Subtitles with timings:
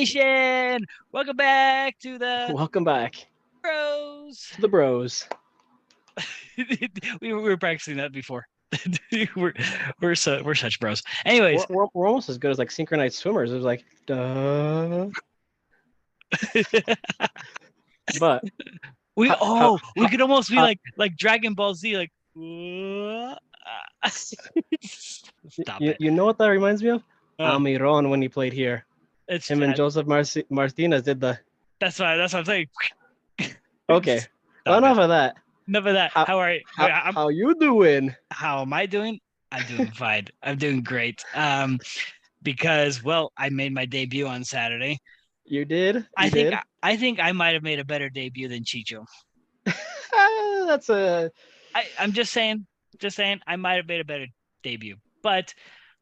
[0.00, 3.26] Nation, welcome back to the Welcome back
[3.60, 4.50] Bros.
[4.58, 5.28] the Bros.
[6.56, 6.88] we,
[7.20, 8.48] we were practicing that before.
[9.36, 9.52] we're
[10.00, 11.02] we're so we're such bros.
[11.26, 13.52] Anyways, We're, we're, we're almost as good as like synchronized swimmers.
[13.52, 15.08] It was like, duh.
[18.18, 18.44] But
[19.16, 22.10] we How- oh how- we could almost be how- like like Dragon Ball Z, like.
[24.10, 25.98] Stop you, it.
[26.00, 27.02] you know what that reminds me of?
[27.38, 28.86] Uh, Almiron when he played here.
[29.30, 31.38] It's Him and Josef Marci- Martinez did the.
[31.80, 32.66] that's why that's what I'm saying.
[33.88, 34.20] Okay,
[34.66, 35.36] well, enough of that.
[35.66, 36.10] Enough of that.
[36.12, 36.60] How- How, are you?
[36.76, 38.14] How, I'm- how you doing?
[38.30, 39.18] how am I doing?
[39.50, 40.26] I'm doing fine.
[40.44, 41.24] I'm doing great.
[41.34, 41.80] Um,
[42.42, 44.98] because well, I made my debut on Saturday.
[45.44, 45.96] You did.
[45.96, 46.54] You I think did?
[46.54, 49.04] I, I think I might have made a better debut than Chicho.
[50.12, 51.30] That's a.
[51.74, 52.66] I, I'm just saying,
[52.98, 54.26] just saying, I might have made a better
[54.62, 54.96] debut.
[55.22, 55.52] But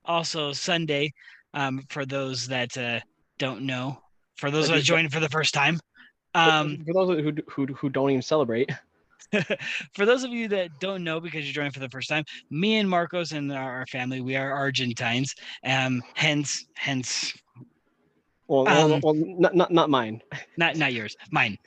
[0.05, 1.13] also Sunday,
[1.55, 3.01] um, for those that uh,
[3.39, 4.01] don't know,
[4.37, 5.79] for those That joining for the first time,
[6.35, 8.71] for- um, for those who, who who don't even celebrate.
[9.95, 12.77] for those of you that don't know because you're joining for the first time, me
[12.79, 15.35] and Marcos and our, family, we are Argentines.
[15.65, 17.35] Um, hence, hence
[18.47, 20.23] Well, well, Um, well, not, not not mine.
[20.57, 21.59] not not yours, mine.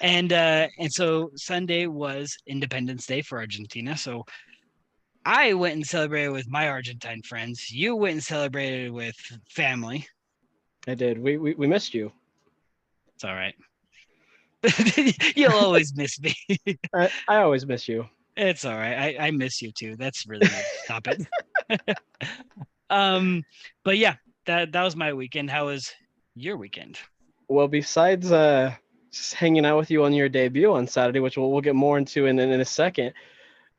[0.00, 3.96] And uh and so Sunday was Independence Day for Argentina.
[3.96, 4.24] So
[5.26, 7.70] I went and celebrated with my Argentine friends.
[7.70, 9.16] You went and celebrated with
[9.50, 10.06] family.
[10.90, 11.18] I did.
[11.18, 12.10] We we, we missed you.
[13.14, 13.54] It's all right.
[15.36, 16.34] You'll always miss me.
[16.94, 18.08] I, I always miss you.
[18.36, 19.16] it's all right.
[19.20, 19.96] I, I miss you too.
[19.96, 20.64] That's really good.
[20.84, 21.98] stop it.
[22.90, 23.44] um,
[23.84, 25.48] but yeah, that that was my weekend.
[25.48, 25.92] How was
[26.34, 26.98] your weekend?
[27.46, 28.74] Well, besides uh,
[29.12, 31.98] just hanging out with you on your debut on Saturday, which we'll, we'll get more
[31.98, 33.12] into in, in, a second,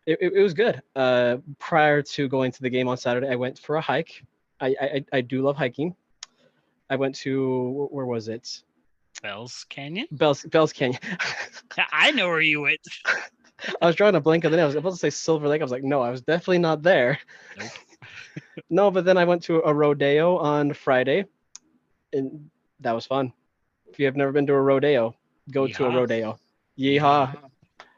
[0.06, 0.82] it, it, it was good.
[0.95, 4.23] Uh, prior to going to the game on Saturday, I went for a hike.
[4.60, 5.95] I, I, I do love hiking.
[6.92, 8.62] I went to, where was it?
[9.24, 10.08] Bells Canyon?
[10.12, 11.00] Bell's, Bell's Canyon.
[11.92, 12.82] I know where you went.
[13.82, 15.62] I was drawing a blank and then I was about to say Silver Lake.
[15.62, 17.18] I was like, no, I was definitely not there.
[17.58, 17.70] Nope.
[18.70, 21.26] no, but then I went to a rodeo on Friday
[22.12, 22.50] and
[22.82, 23.32] that was fun.
[23.90, 25.16] If you have never been to a rodeo,
[25.52, 25.96] go to a Yeehaw.
[25.96, 26.40] rodeo.
[26.78, 27.38] Yeehaw.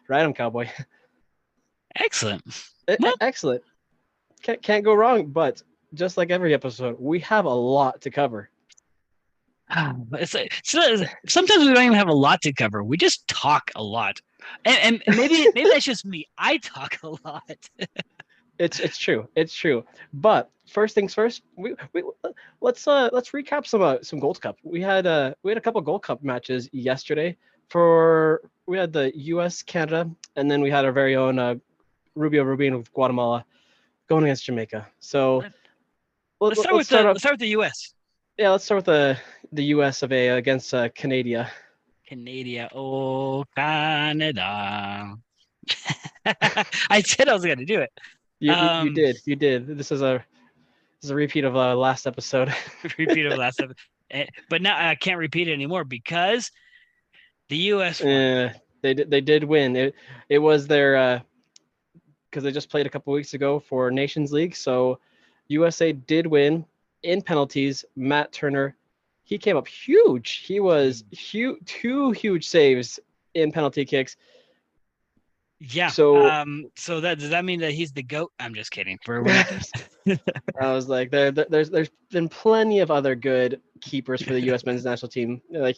[0.07, 0.69] Ride 'em, cowboy.
[1.95, 2.43] Excellent.
[2.89, 3.63] E- Well- Excellent.
[4.41, 5.27] Can't, can't go wrong.
[5.27, 8.49] But just like every episode, we have a lot to cover.
[10.09, 10.35] But It's
[11.27, 12.83] sometimes we don't even have a lot to cover.
[12.83, 14.19] We just talk a lot,
[14.65, 16.27] and, and maybe maybe that's just me.
[16.37, 17.69] I talk a lot.
[18.59, 19.27] It's it's true.
[19.35, 19.83] It's true.
[20.13, 22.03] But first things first, we, we
[22.61, 24.57] let's uh let's recap some uh, some Gold Cup.
[24.63, 27.35] We had uh we had a couple Gold Cup matches yesterday.
[27.69, 29.63] For we had the U.S.
[29.63, 31.55] Canada, and then we had our very own uh,
[32.13, 33.43] Rubio Rubin with Guatemala
[34.07, 34.87] going against Jamaica.
[34.99, 35.53] So Let-
[36.39, 37.93] let- Let's start with the off- let's start with the U.S.
[38.37, 39.17] yeah, let's start with the
[39.51, 40.03] the U.S.
[40.03, 41.49] of A against uh, Canada.
[42.07, 45.15] Canada, oh Canada.
[46.89, 47.91] I said I was gonna do it.
[48.39, 49.77] You, you- you Um, did, you did.
[49.77, 50.23] This is a
[51.01, 52.53] this is a repeat of uh, last episode.
[52.97, 53.77] Repeat of last episode.
[54.11, 56.51] Eh, But now I can't repeat it anymore because
[57.49, 58.01] the U.S.
[58.01, 59.75] Uh, they did they did win.
[59.75, 59.95] It
[60.29, 61.23] it was their
[62.29, 64.55] because they just played a couple weeks ago for Nations League.
[64.55, 64.99] So
[65.47, 66.65] USA did win
[67.03, 67.85] in penalties.
[67.95, 68.75] Matt Turner,
[69.23, 70.37] he came up huge.
[70.45, 72.99] He was huge, two huge saves
[73.33, 74.15] in penalty kicks.
[75.59, 75.87] Yeah.
[75.87, 76.65] So- um.
[76.75, 78.31] So that does that mean that he's the goat?
[78.39, 78.97] I'm just kidding.
[79.05, 79.23] For
[80.59, 84.41] I was like, there, there- there's there's been plenty of other good keepers for the
[84.41, 84.65] U.S.
[84.65, 85.41] men's national team.
[85.49, 85.77] Like,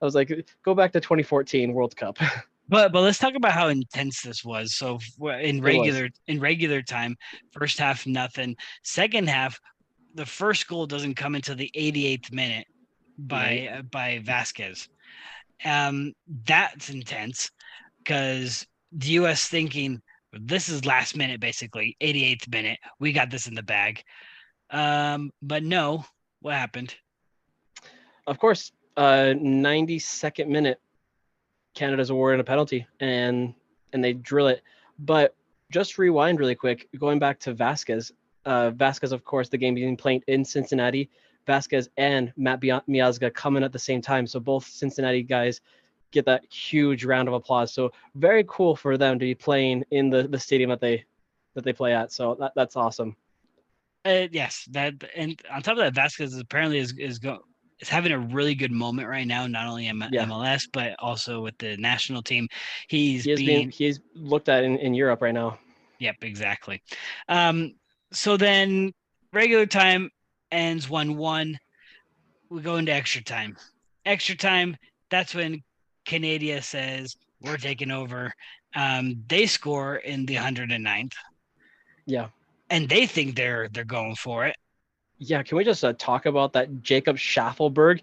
[0.00, 2.18] I was like, go back to 2014 World Cup.
[2.68, 4.74] But but let's talk about how intense this was.
[4.74, 7.16] So in regular in regular time,
[7.52, 8.56] first half nothing.
[8.82, 9.60] Second half,
[10.16, 12.66] the first goal doesn't come until the 88th minute
[13.18, 14.88] by uh, by Vazquez.
[15.64, 16.12] Um,
[16.44, 17.50] that's intense
[17.98, 19.48] because the U.S.
[19.48, 20.02] thinking
[20.32, 22.78] this is last minute, basically 88th minute.
[22.98, 24.02] We got this in the bag.
[24.70, 26.04] Um, but no,
[26.40, 26.94] what happened?
[28.26, 30.80] of course, uh, 92nd minute,
[31.74, 33.54] Canada's awarded a penalty and
[33.92, 34.62] and they drill it.
[34.98, 35.34] But
[35.70, 38.12] just rewind really quick, going back to Vazquez.
[38.46, 41.10] Uh, Vazquez, of course, the game being played in Cincinnati.
[41.46, 45.60] Vazquez and Matt Miazga coming at the same time, so both Cincinnati guys
[46.12, 47.72] get that huge round of applause.
[47.72, 51.04] So very cool for them to be playing in the, the stadium that they
[51.54, 52.12] that they play at.
[52.12, 53.16] So that, that's awesome.
[54.04, 57.44] Uh, yes, that and on top of that, Vazquez is apparently is is go
[57.80, 60.24] is having a really good moment right now, not only in M- Yeah.
[60.24, 62.48] MLS but also with the national team.
[62.88, 65.58] He's He being being he's looked at in, in Europe right now.
[65.98, 66.82] Yep, exactly.
[67.28, 67.74] Um,
[68.16, 68.92] so then
[69.32, 70.10] regular time
[70.50, 71.58] ends one one.
[72.48, 73.56] we go into extra time.
[74.04, 74.76] Extra time,
[75.10, 75.62] that's when
[76.04, 78.32] Canada says, We're taking over.
[78.74, 81.12] Um, they score in the 109th.
[82.06, 82.28] Yeah.
[82.70, 84.56] And they think they're they're going for it.
[85.18, 88.00] Yeah, can we just uh, talk about that Jacob Shaffelburg?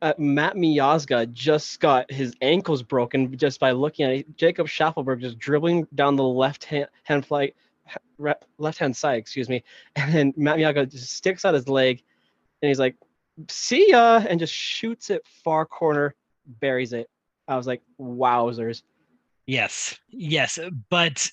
[0.00, 4.36] Uh, Matt Miazga just got his ankles broken just by looking at it.
[4.36, 7.54] Jacob Shaffelburg just dribbling down the left hand hand flight,
[8.58, 9.62] left hand side, excuse me,
[9.96, 12.02] and then Matt Miazga just sticks out his leg,
[12.62, 12.96] and he's like,
[13.48, 16.14] "See ya," and just shoots it far corner,
[16.60, 17.08] buries it.
[17.46, 18.82] I was like, "Wowzers!"
[19.46, 20.58] Yes, yes,
[20.90, 21.30] but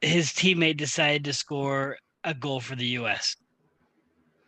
[0.00, 3.36] his teammate decided to score a goal for the U.S.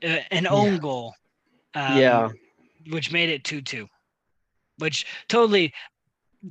[0.05, 0.79] Uh, an own Yeah.
[0.79, 1.15] goal.
[1.75, 2.29] Um, yeah,
[2.91, 3.89] which made it 2-2
[4.79, 5.73] which totally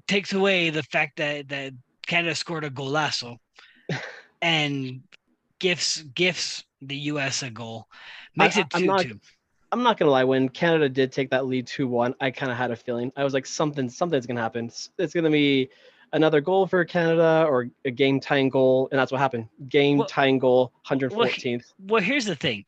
[0.07, 1.73] takes away the fact that that
[2.07, 3.37] Canada scored a golazo
[4.43, 5.01] and
[5.59, 7.87] gifts gifts the US a goal
[8.35, 9.19] makes I- it I'm not- 2-2
[9.71, 10.23] I'm not gonna lie.
[10.23, 13.11] When Canada did take that lead two one, I kind of had a feeling.
[13.17, 14.65] I was like, something, something's gonna happen.
[14.99, 15.67] It's, gonna be
[16.11, 19.47] another goal for Canada or a game tying goal, and that's what happened.
[19.69, 21.73] Game Well- tying goal, 114th.
[21.79, 22.65] well here's the thing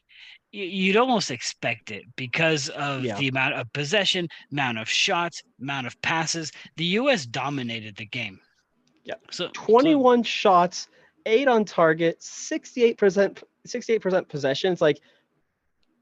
[0.51, 3.18] you'd almost expect it because of Yeah.
[3.19, 8.39] the amount of possession amount of shots amount of passes the US dominated the game
[9.04, 9.16] Yeah.
[9.30, 10.88] so so- 21 shots,
[11.25, 14.72] eight on target, 68%, 68% possession.
[14.72, 15.00] It's like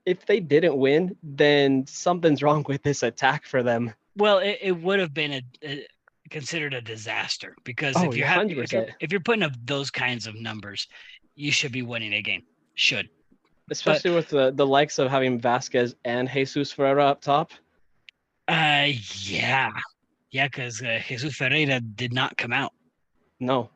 [0.06, 3.94] if they didn't win, then something's wrong with this attack for them.
[4.16, 5.88] Well, it, it would have been a, a
[6.30, 9.92] considered a disaster because Oh, if you're, having, if you're if you're putting up those
[9.92, 10.88] kinds of numbers,
[11.36, 12.44] you should be winning a game.
[12.76, 13.10] Should.
[13.72, 17.52] Especially with the, the likes of having Vazquez and Jesus Ferreira up top.
[18.48, 18.90] Uh,
[19.22, 19.72] yeah,
[20.32, 22.74] yeah, because uh, Jesus Ferreira did not come out.
[23.40, 23.70] No.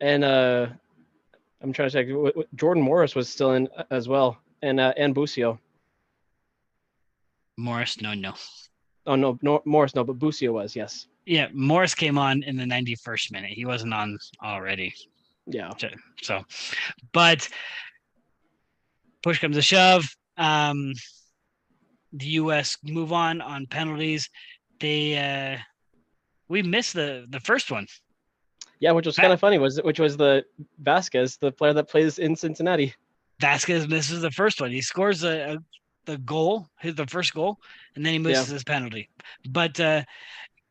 [0.00, 0.68] And uh
[1.62, 2.08] I'm trying to check.
[2.08, 5.58] w- w- Jordan Morris was still in uh, as well, and uh, and Busio.
[7.56, 8.34] Morris, no, no.
[9.06, 11.06] Oh no, no Morris, no, but Busio was yes.
[11.26, 13.50] Yeah, Morris came on in the 91st minute.
[13.50, 14.92] He wasn't on already.
[15.46, 15.70] Yeah.
[16.20, 16.42] So,
[17.12, 17.48] but
[19.22, 20.04] push comes to shove.
[20.36, 20.92] Um,
[22.12, 22.76] the U.S.
[22.82, 24.28] move on on penalties.
[24.80, 25.58] They uh,
[26.48, 27.86] we missed the the first one.
[28.82, 29.58] Yeah, which was kind of funny.
[29.58, 30.44] Was which was the
[30.82, 32.92] Vazquez, the player that plays in Cincinnati.
[33.40, 34.72] Vazquez misses the first one.
[34.72, 35.58] He scores a, a
[36.04, 37.60] the goal, his the first goal,
[37.94, 39.08] and then he misses his penalty.
[39.48, 40.02] But uh,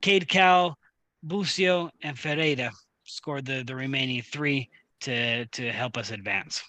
[0.02, 0.78] Cade Cowell,
[1.24, 2.72] Busio, and Ferreira
[3.06, 4.69] scored the the remaining three
[5.02, 6.62] to to help us advance.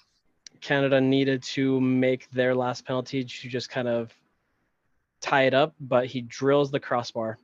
[0.61, 4.15] Canada needed to make their last penalty to just kind of
[5.21, 7.37] tie it up, but he drills the crossbar.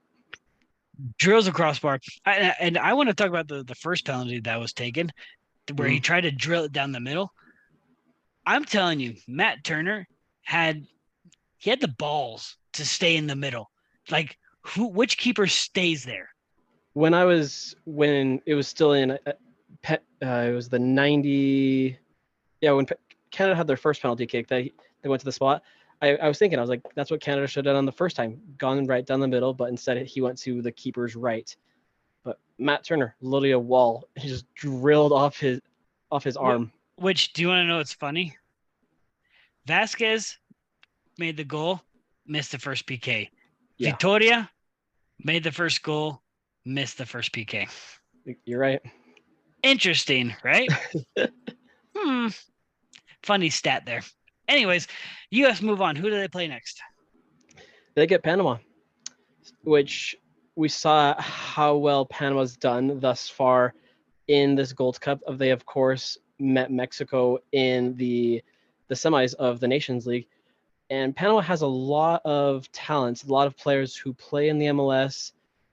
[1.18, 2.00] Drills a crossbar.
[2.24, 5.10] I, and I want to talk about the, the first penalty that was taken,
[5.74, 7.32] where he tried to drill it down the middle.
[8.46, 10.06] I'm telling you, Matt Turner
[10.44, 10.86] had
[11.58, 13.70] he had the balls to stay in the middle.
[14.10, 14.88] Like who?
[14.88, 16.30] Which keeper stays there?
[16.94, 19.32] When I was when it was still in, uh,
[19.82, 21.98] pe- uh, it was the 90.
[22.60, 22.86] Yeah, when
[23.30, 24.72] Canada had their first penalty kick, they
[25.02, 25.62] they went to the spot.
[26.00, 27.92] I, I was thinking, I was like, that's what Canada should have done on the
[27.92, 31.54] first time, gone right down the middle, but instead he went to the keeper's right.
[32.24, 35.60] But Matt Turner, literally a wall, he just drilled off his
[36.10, 36.72] off his arm.
[36.96, 37.78] Which do you want to know?
[37.78, 38.36] What's funny?
[39.68, 40.36] Vazquez
[41.18, 41.82] made the goal,
[42.26, 43.28] missed the first PK.
[43.76, 43.90] Yeah.
[43.90, 44.50] Victoria
[45.22, 46.22] made the first goal,
[46.64, 47.68] missed the first PK.
[48.44, 48.80] You're right.
[49.62, 50.70] Interesting, right?
[51.96, 52.28] hmm.
[53.22, 54.02] Funny stat there.
[54.48, 54.88] Anyways,
[55.30, 55.94] US move on.
[55.94, 56.80] Who do they play next?
[57.94, 58.58] They get Panama,
[59.62, 60.16] which
[60.56, 63.74] we saw how well Panama's done thus far
[64.26, 65.20] in this Gold Cup.
[65.26, 68.42] Of they of course met Mexico in the
[68.88, 70.26] the semis of the Nations League,
[70.90, 74.66] and Panama has a lot of talents, a lot of players who play in the
[74.66, 75.32] MLS,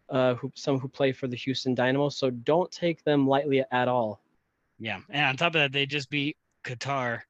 [0.09, 2.09] uh, who some who play for the Houston Dynamo.
[2.09, 4.21] So don't take them lightly at all.
[4.79, 4.99] Yeah.
[5.09, 7.21] And on top of that, they just beat Qatar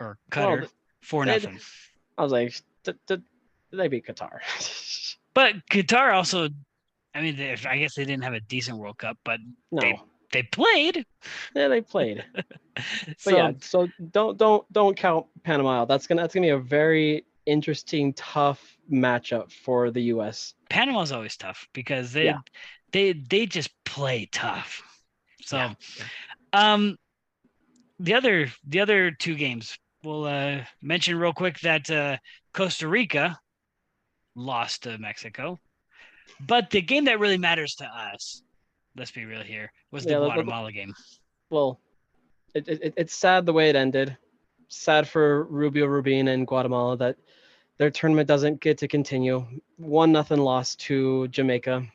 [0.00, 0.70] or Well, Qatar th-
[1.06, 1.60] for they- nothing.
[2.18, 2.52] I was like,
[2.84, 3.22] "D- d-
[3.72, 4.40] they beat Qatar.
[5.34, 6.48] But Qatar also,
[7.14, 9.38] I mean, they, I guess they didn't have a decent World Cup, but
[9.70, 10.00] no, They-
[10.32, 11.04] they played.
[11.54, 12.24] yeah, they played.
[12.74, 12.84] But
[13.18, 15.88] so yeah, so don't don't don't count Panama out.
[15.88, 20.54] That's gonna that's gonna be a very interesting, tough matchup for the U.S.
[20.68, 22.40] Panama's always tough because they Yeah.
[22.92, 24.82] they they just play tough.
[25.42, 25.74] So Yeah.
[26.52, 26.98] um
[27.98, 32.16] the other the other two games we'll uh mention real quick that uh
[32.54, 33.38] Costa Rica
[34.34, 35.58] lost to Mexico.
[36.46, 38.42] But the game that really matters to us,
[38.96, 40.94] let's be real here, was the Yeah, Guatemala game.
[41.50, 41.80] Well,
[42.54, 44.16] it, it, it's sad the way it ended.
[44.68, 47.16] Sad for Rubio Rubin and Guatemala that
[47.78, 49.46] their tournament doesn't get to continue.
[49.76, 51.86] One nothing loss to Jamaica.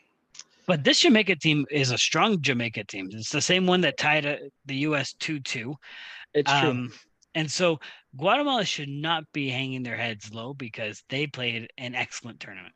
[0.66, 3.10] But this Jamaica team is a strong Jamaica team.
[3.12, 5.14] It's the same one that tied uh, the U.S.
[5.14, 5.76] two two.
[6.34, 6.90] It's true.
[7.34, 7.80] And so
[8.18, 12.74] Guatemala should not be hanging their heads low because they played an excellent tournament.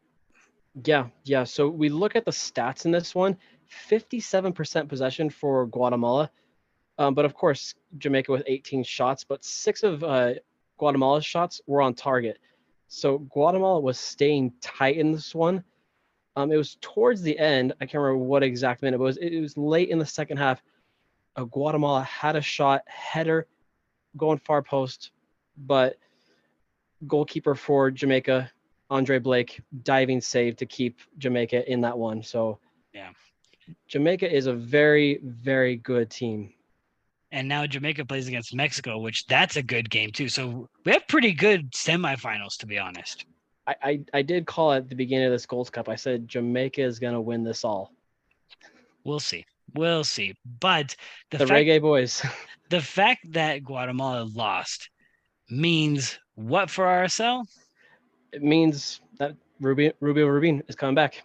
[0.83, 1.43] Yeah, yeah.
[1.43, 3.38] So we look at the stats in this one
[3.89, 6.29] 57% possession for Guatemala.
[6.97, 10.35] Um, but of course, Jamaica with 18 shots, but six of uh,
[10.77, 12.39] Guatemala's shots were on target.
[12.88, 15.63] So Guatemala was staying tight in this one.
[16.38, 17.74] Um, it was towards the end.
[17.81, 20.62] I can't remember what exact minute, it was, it was late in the second half.
[21.35, 23.47] Uh, Guatemala had a shot, header,
[24.17, 25.12] going far post,
[25.57, 25.98] but
[27.07, 28.50] goalkeeper for Jamaica,
[28.89, 32.24] Andre Blake, diving save to keep Jamaica in that one.
[32.24, 32.60] So
[32.93, 33.12] Yeah.
[33.88, 36.53] Jamaica is a very, very good team.
[37.31, 40.29] And now Jamaica plays against Mexico, which that's a good game too.
[40.29, 43.25] So we have pretty good semifinals, to be honest.
[43.67, 45.89] I, I, I did call at the beginning of this Gold Cup.
[45.89, 47.91] I said Jamaica is going to win this all.
[49.03, 49.45] We'll see.
[49.74, 50.36] We'll see.
[50.60, 50.95] But
[51.31, 52.25] the, The, fact Reggae Boys.
[52.69, 54.89] the fact that Guatemala lost
[55.50, 57.45] means what for RSL?
[58.36, 61.24] it means that Rubio, Rubio Rubin is coming back.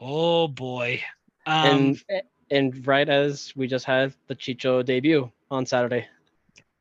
[0.00, 1.02] Oh boy.
[1.46, 6.06] Um, and and right as we just had the Chicho debut on Saturday.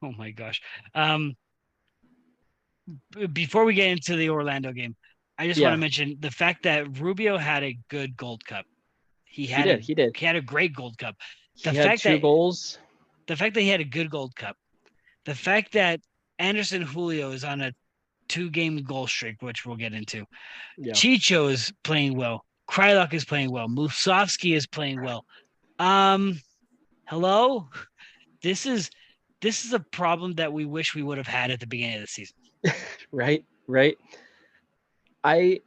[0.03, 0.61] oh my gosh.
[0.93, 1.35] Um,
[3.31, 4.95] before we get into the Orlando game,
[5.37, 8.65] I just want to mention the fact that Rubio had a good Gold Cup.
[9.33, 9.79] He He had did.
[9.79, 10.15] a, He did.
[10.15, 11.15] he had a great Gold Cup.
[11.55, 12.77] He The had fact two that- goals.
[13.27, 14.55] the fact that he had a good Gold Cup,
[15.25, 16.01] the fact that
[16.37, 17.73] Anderson Julio is on a
[18.27, 20.25] two game goal streak, which we'll get into.
[20.77, 20.93] Yeah.
[20.93, 22.45] Chicho is playing well.
[22.69, 23.67] Kreilach is playing well.
[23.67, 25.25] Musovski is playing well.
[25.79, 26.39] Um,
[27.05, 27.69] hello,
[28.43, 28.89] this is
[29.41, 32.01] this is a problem that we wish we would have had at the beginning of
[32.01, 32.35] the season.
[33.11, 33.97] right right
[35.23, 35.59] i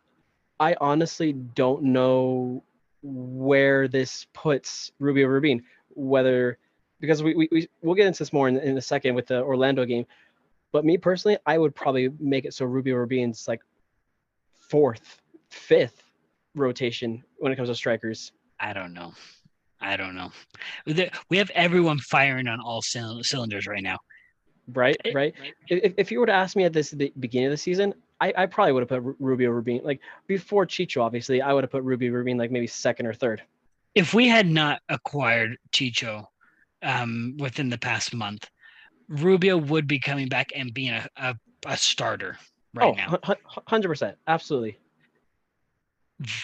[0.60, 2.62] i honestly don't know
[3.06, 6.58] where this puts rubio rubin whether
[7.00, 9.42] because we, we, we we'll get into this more in, in a second with the
[9.42, 10.04] orlando game
[10.72, 13.60] but me personally i would probably make it so rubio rubin's like
[14.70, 15.20] fourth
[15.50, 16.02] fifth
[16.54, 19.12] rotation when it comes to strikers I don't know.
[19.80, 20.30] I don't know.
[21.28, 23.98] We have everyone firing on all cylinders right now.
[24.72, 25.32] right right
[25.68, 28.32] if, if you were to ask me at this the beginning of the season I,
[28.36, 31.70] I probably would have put Ru- Rubio Rubin like before Chicho obviously I would have
[31.70, 33.42] put Rubio Rubin like maybe second or third
[33.96, 36.26] if we had not acquired Chicho
[36.82, 38.48] um, within the past month,
[39.08, 41.34] Rubio would be coming back and being a, a,
[41.66, 42.36] a starter
[42.74, 43.18] right oh, now.
[43.24, 44.14] hu- hu- 100%.
[44.26, 44.78] Absolutely.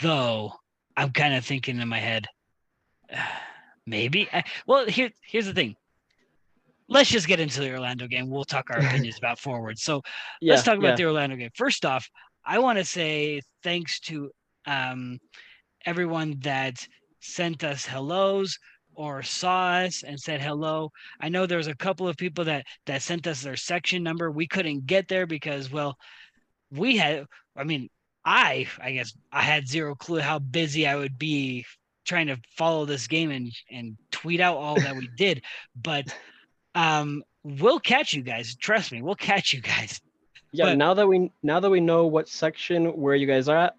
[0.00, 0.54] Though
[0.96, 2.26] I'm kind of thinking in my head,
[3.86, 4.28] maybe.
[4.32, 5.76] I, well, here here's the thing.
[6.92, 8.28] Let's just get into the Orlando game.
[8.28, 9.78] We'll talk our opinions about forward.
[9.78, 10.02] So
[10.40, 10.52] Yeah.
[10.52, 10.96] let's talk about yeah.
[10.96, 11.50] the Orlando game.
[11.54, 12.06] First off,
[12.44, 14.30] I want to say thanks to
[14.66, 15.18] um,
[15.86, 16.74] everyone that
[17.20, 18.58] sent us hellos
[18.94, 20.90] or saw us and said hello.
[21.20, 24.30] I know there was a couple of people that that sent us their section number.
[24.30, 25.96] We couldn't get there because, well,
[26.70, 27.24] we had.
[27.56, 27.88] I mean,
[28.24, 31.64] I I guess I had zero clue how busy I would be
[32.04, 35.42] trying to follow this game and and tweet out all that we did,
[35.80, 36.04] but
[36.74, 40.00] um we'll catch you guys trust me we'll catch you guys
[40.52, 40.66] yeah.
[40.66, 43.76] but- now that we now that we know what section where you guys are at,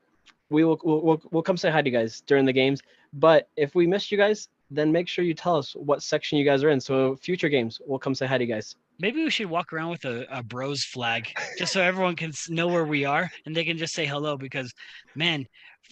[0.49, 2.81] we will we'll, we'll, we'll come say hi to you guys during the games.
[3.13, 6.45] But if we missed you guys, then make sure you tell us what section you
[6.45, 6.79] guys are in.
[6.81, 8.75] So future games, we'll come say hi to you guys.
[8.99, 11.27] maybe we should walk around with a, a bros flag
[11.59, 14.71] just so everyone can know where we are and they can just say hello because
[15.15, 15.45] man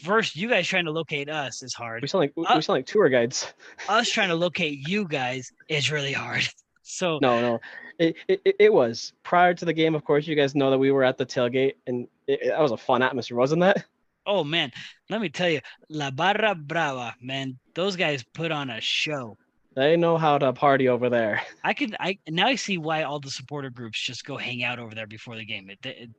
[0.03, 2.77] first you guys trying to locate us is hard We sound like Uh, we sound
[2.77, 3.53] like tour guides.
[3.89, 6.47] us trying to locate you guys is really hard
[6.81, 7.59] so No, no,
[7.99, 9.95] it, it it- was prior to the game.
[9.95, 12.59] Of course, you guys know that we were at the tailgate, and it, it- that
[12.59, 13.85] was a fun atmosphere, wasn't that?
[14.27, 14.71] oh man
[15.09, 15.59] let me tell you
[15.89, 19.35] la barra brava man those guys put on a show
[19.75, 21.41] They know how to party over there.
[21.63, 24.79] I can I now I see why all the supporter groups just go hang out
[24.79, 25.69] over there before the game.
[25.69, 26.09] It, it,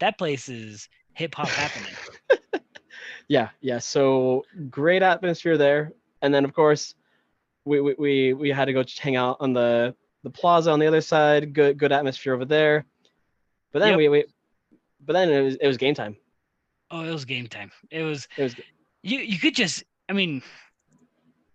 [0.00, 1.94] that place is hip hop happening.
[3.28, 3.78] Yeah, yeah.
[3.78, 6.94] So great atmosphere there, and then of course,
[7.64, 10.78] we we we, we had to go just hang out on the the plaza on
[10.78, 11.52] the other side.
[11.52, 12.84] Good good atmosphere over there.
[13.72, 13.98] But then Yep.
[13.98, 14.24] we, we
[15.00, 16.16] but then it was it was game time.
[16.90, 17.70] Oh, it was game time.
[17.90, 18.56] It was It was
[19.02, 20.42] you you could just I mean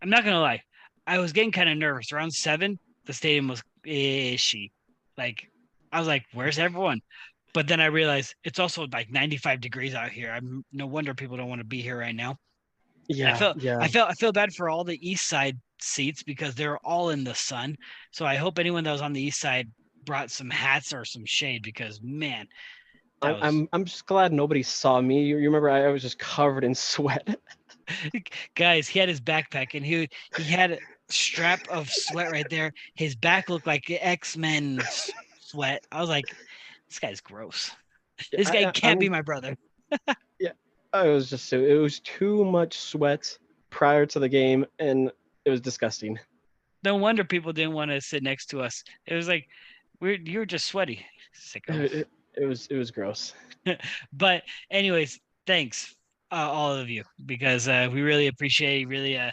[0.01, 0.61] I'm not gonna lie.
[1.05, 2.11] I was getting kind of nervous.
[2.11, 4.71] Around seven, the stadium was ishy.
[5.17, 5.49] Like
[5.91, 7.01] I was like, where's everyone?
[7.53, 10.31] But then I realized it's also like 95 degrees out here.
[10.31, 12.37] I'm no wonder people don't want to be here right now.
[13.09, 13.77] Yeah felt- yeah.
[13.79, 17.23] I felt I feel bad for all the east side seats because they're all in
[17.23, 17.75] the sun.
[18.11, 19.69] So I hope anyone that was on the east side
[20.05, 22.47] brought some hats or some shade because man,
[23.21, 25.23] I'm, was- I'm I'm just glad nobody saw me.
[25.23, 27.37] You, you remember I, I was just covered in sweat.
[28.55, 30.77] guys, he had his backpack and he he had a
[31.09, 32.73] strap of sweat right there.
[32.95, 34.81] His back looked like X Men
[35.39, 35.85] sweat.
[35.91, 36.25] I was like,
[36.89, 37.71] this guy's gross.
[38.31, 39.57] This guy I- can't be I'm- my brother.
[40.97, 43.37] I was just it was too much sweat
[43.69, 45.11] prior to the game, and
[45.45, 46.19] it was disgusting.
[46.83, 48.83] No wonder people didn't want to sit next to us.
[49.05, 49.47] It was like
[49.99, 51.05] we're you were just sweaty.
[51.67, 53.33] It, it, it was it was gross.
[54.13, 55.95] but anyways, thanks
[56.31, 59.31] uh, all of you because uh, we really appreciate really uh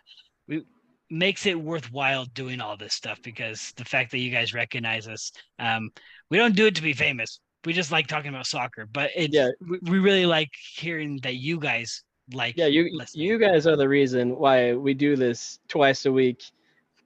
[0.48, 0.62] we
[1.10, 5.32] makes it worthwhile doing all this stuff because the fact that you guys recognize us
[5.58, 5.90] um
[6.30, 9.32] we don't do it to be famous we just like talking about soccer but it
[9.32, 9.48] Yeah.
[9.68, 12.02] we, we really like hearing that you guys
[12.32, 13.26] like Yeah, you listening.
[13.26, 16.42] you guys are the reason why we do this twice a week,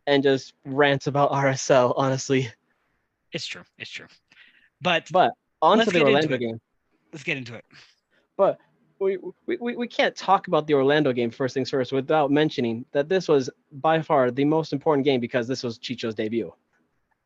[0.07, 1.93] and just rant about RSL.
[1.97, 2.49] Honestly,
[3.33, 4.07] it's true it's true
[4.81, 6.39] but but on Let's to the get into Orlando it.
[6.39, 6.61] game.
[7.13, 7.65] let's get into it
[8.37, 8.59] But
[9.01, 12.85] we, we, we we can't talk about the Orlando game first things first without mentioning
[12.93, 16.53] that this was by far the most important game because this was Chicho's debut.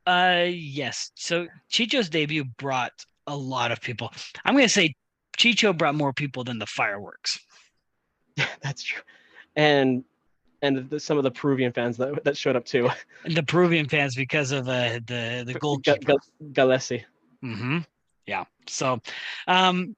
[0.07, 1.12] Uh, yes.
[1.15, 2.93] So Chicho's debut brought
[3.26, 4.12] a lot of people.
[4.45, 4.95] I'm gonna say
[5.37, 7.38] Chicho brought more people than the fireworks.
[8.62, 9.02] That's true,
[9.57, 10.05] and
[10.62, 12.88] and the, some of the Peruvian fans that, that showed up too.
[13.25, 16.14] And the Peruvian fans because of uh, the the Ga- goalkeeper.
[16.14, 17.05] Ga- Gallese.
[17.41, 17.79] hmm
[18.26, 18.45] Yeah.
[18.69, 19.00] So,
[19.49, 19.95] um,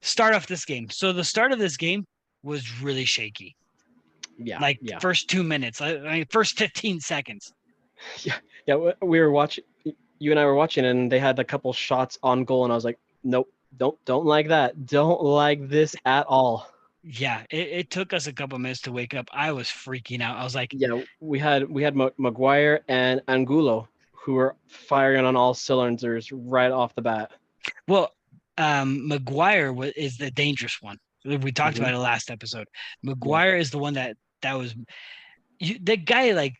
[0.00, 0.88] start off this game.
[0.90, 2.06] So the start of this game
[2.42, 3.56] was really shaky.
[4.38, 7.52] Yeah, like yeah, first two minutes, I, I mean, first 15 seconds.
[8.66, 8.76] yeah.
[8.76, 9.64] we- We were watching.
[10.18, 12.76] You and I were watching, and they had a couple shots on goal, and I
[12.76, 14.86] was like, nope, don't don't like that.
[14.86, 16.68] Don't like this at all.
[17.02, 19.28] Yeah, it, it took us a couple minutes to wake up.
[19.32, 20.36] I was freaking out.
[20.38, 25.36] I was like, Yeah, we had we had McGuire and Angulo who were firing on
[25.36, 27.30] all cylinders right off the bat.
[27.86, 28.12] Well,
[28.58, 30.98] um, McGuire wa- is the dangerous one.
[31.24, 31.80] We talked Mhm.
[31.80, 32.66] about it last episode.
[33.04, 34.74] McGuire is the one that that was.
[35.60, 36.54] You, the guy like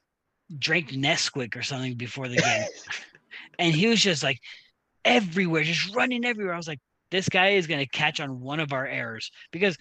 [0.58, 2.66] drank Nesquik or something before the game,
[3.58, 4.38] and he was just like
[5.04, 6.54] everywhere, just running everywhere.
[6.54, 9.76] I was like, this guy is gonna catch on one of our errors because.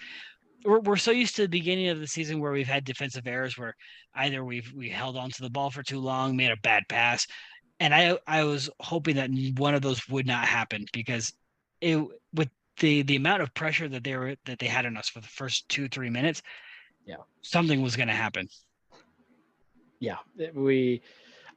[0.64, 3.56] We're, we're so used to the beginning of the season where we've had defensive errors
[3.56, 3.76] where
[4.16, 7.28] either we've we held on to the ball for too long, made a bad pass,
[7.80, 11.32] and I I was hoping that one of those would not happen because
[11.82, 15.08] it with the the amount of pressure that they were that they had on us
[15.08, 16.42] for the first two three minutes
[17.06, 17.18] Yeah.
[17.44, 18.48] something was going to happen
[20.00, 20.18] Yeah,
[20.54, 21.02] we.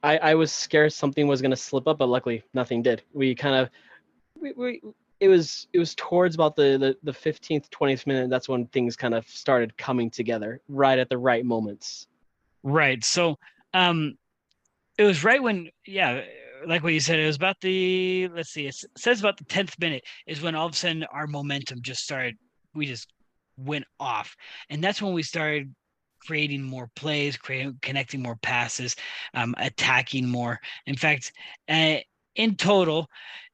[0.03, 3.03] I, I was scared something was gonna slip up, but luckily nothing did.
[3.13, 3.69] We kind of,
[4.41, 4.81] we, we
[5.19, 8.29] it was it was towards about the the the fifteenth twentieth minute.
[8.29, 12.07] That's when things kind of started coming together, right at the right moments.
[12.63, 13.37] right so
[13.73, 14.17] um
[14.97, 16.21] it was right when yeah
[16.67, 19.79] like what you said it was about the let's see it says about the 10th
[19.79, 22.35] minute is when all of a sudden our momentum just started
[22.73, 23.07] we just
[23.57, 24.35] went off
[24.69, 25.73] and that's when we started
[26.25, 28.95] creating more plays creating connecting more passes
[29.33, 31.31] um attacking more in fact
[31.69, 31.97] uh,
[32.35, 33.07] in total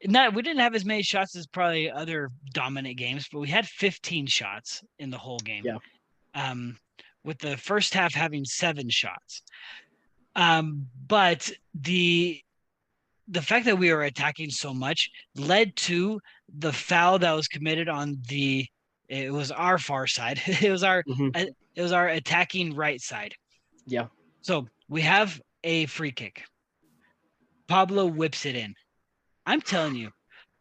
[0.06, 3.65] not we didn't have as many shots as probably other dominant games but we had
[3.67, 5.78] 15 shots in the whole game Yeah.
[6.34, 6.78] um
[7.23, 9.41] with the first half having seven shots
[10.36, 12.39] um but the
[13.28, 16.19] the fact that we were attacking so much led to
[16.60, 18.67] the foul that was committed on the
[19.08, 21.32] it was our far side it was our Mhm.
[21.76, 23.34] It was our attacking right side
[23.86, 24.08] Yeah,
[24.42, 26.44] so we have a free kick.
[27.68, 28.74] Pablo whips it in.
[29.46, 30.12] I'm telling you,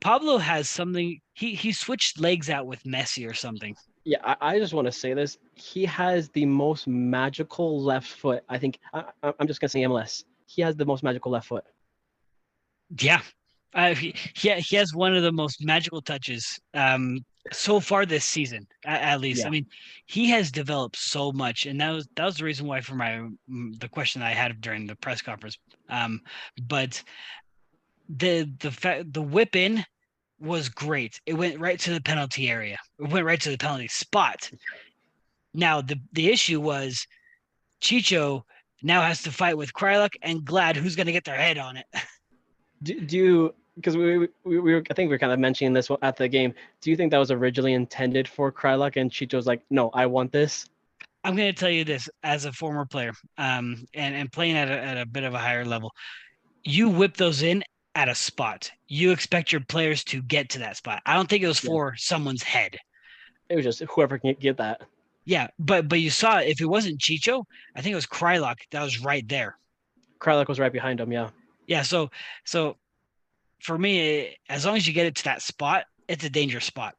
[0.00, 1.20] Pablo has something.
[1.34, 3.74] He he switched legs out with Messi or something.
[4.04, 4.18] yeah.
[4.24, 5.38] I, I just want to say this.
[5.54, 8.42] He has the most magical left foot.
[8.48, 10.24] I think I, I'm just gonna say MLS.
[10.46, 11.64] He has the most magical left foot.
[13.00, 13.22] Yeah,
[13.74, 18.24] uh, he, he he has one of the most magical touches um, so far this
[18.24, 19.40] season, at, least.
[19.40, 19.48] Yeah.
[19.48, 19.66] I mean,
[20.06, 23.28] he has developed so much, and that was that was the reason why for my
[23.50, 25.58] mm, the question I had during the press conference.
[25.88, 26.20] Um,
[26.62, 27.02] but
[28.08, 29.84] the the fa- the whip in
[30.40, 31.20] was great.
[31.26, 32.78] It went right to the penalty area.
[32.98, 34.50] It went right to the penalty spot.
[35.52, 37.06] Now the the issue was
[37.80, 38.42] Chicho
[38.82, 41.76] now has to fight with Kreilach and Glad, who's going to get their head on
[41.76, 41.86] it.
[42.82, 45.72] Do, do you because we, we we were I think we are kind of mentioning
[45.72, 46.54] this at the game.
[46.80, 50.32] Do you think that was originally intended for Kreilach and Chicho's like, no, I want
[50.32, 50.68] this.
[51.24, 54.68] I'm going to tell you this as a former player, um, and and playing at
[54.68, 55.92] a, at a bit of a higher level.
[56.64, 58.70] You whip those in at a spot.
[58.88, 61.02] You expect your players to get to that spot.
[61.06, 61.68] I don't think it was Yeah.
[61.70, 62.76] for someone's head.
[63.48, 64.82] It was just whoever can get that.
[65.24, 68.82] Yeah, but but you saw if it wasn't Chicho, I think it was Kreilach that
[68.82, 69.56] was right there.
[70.20, 71.10] Kreilach was right behind him.
[71.10, 71.30] Yeah.
[71.66, 72.10] Yeah, so
[72.44, 72.76] so
[73.64, 76.94] for me, as long as you get it to that spot, it's a dangerous spot,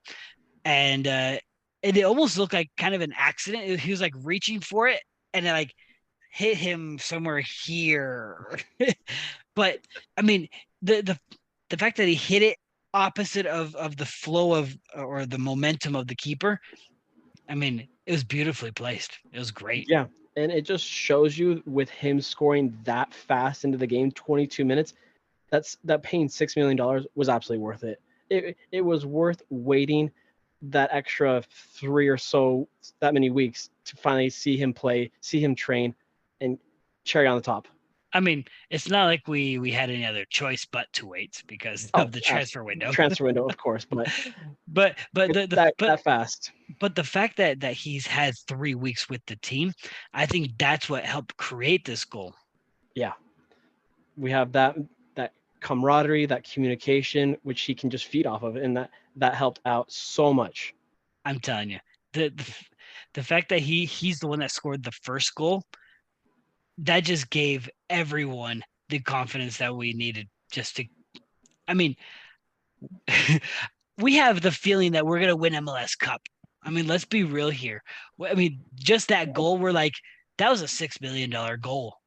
[0.66, 1.38] and uh,
[1.84, 3.80] and it almost looked like kind of an accident.
[3.80, 5.00] He was like reaching for it,
[5.34, 5.74] and it like
[6.32, 8.60] hit him somewhere here.
[9.56, 9.80] but
[10.18, 10.50] I mean,
[10.82, 11.20] the the
[11.70, 12.58] the fact that he hit it
[12.94, 16.60] opposite of of the flow of or the momentum of the keeper,
[17.48, 19.20] I mean, it was beautifully placed.
[19.32, 19.86] It was great.
[19.88, 24.66] Yeah, and it just shows you with him scoring that fast into the game, 22
[24.66, 24.96] minutes.
[25.56, 28.02] That's that paying six million dollars was absolutely worth it.
[28.30, 30.12] It it was worth waiting
[30.64, 32.68] that extra three or so
[33.00, 35.96] that many weeks to finally see him play, see him train,
[36.42, 36.58] and
[37.06, 37.70] cherry on the top.
[38.12, 41.90] I mean, it's not like we we had any other choice but to wait because
[41.94, 42.92] oh, of the transfer window.
[42.92, 44.10] Transfer window, of course, but
[44.68, 46.52] but but the, the that, but, that fast.
[46.82, 49.72] But the fact that that he's had three weeks with the team,
[50.14, 52.36] I think that's what helped create this goal.
[52.94, 53.14] Yeah,
[54.18, 54.95] we have that that
[55.66, 59.92] camaraderie, that communication, which he can just feed off of, and that that helped out
[59.92, 60.76] so much.
[61.26, 61.80] I'm telling you,
[62.14, 62.54] the the,
[63.16, 65.64] the fact that he he's the one that scored the first goal
[66.78, 70.86] that just gave everyone the confidence that we needed just to
[71.68, 71.96] I mean
[73.98, 76.22] we have the feeling that we're going to win MLS Cup.
[76.62, 77.82] I mean, let's be real here.
[78.22, 79.94] I mean, just that goal we're like
[80.38, 81.98] that was a 6 million dollar goal.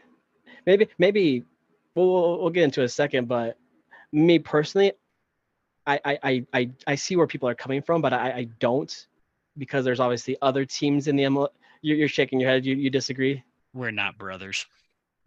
[0.66, 1.44] maybe maybe
[2.06, 3.58] we'll, we'll get into a second, but
[4.12, 4.92] me personally
[5.88, 9.06] I, I, I, I see where people are coming from, but I, I don't
[9.56, 11.48] because there's obviously other teams in the MLS.
[11.80, 12.66] You're, you're shaking your head.
[12.66, 13.42] You, you disagree?
[13.72, 14.66] We're not brothers.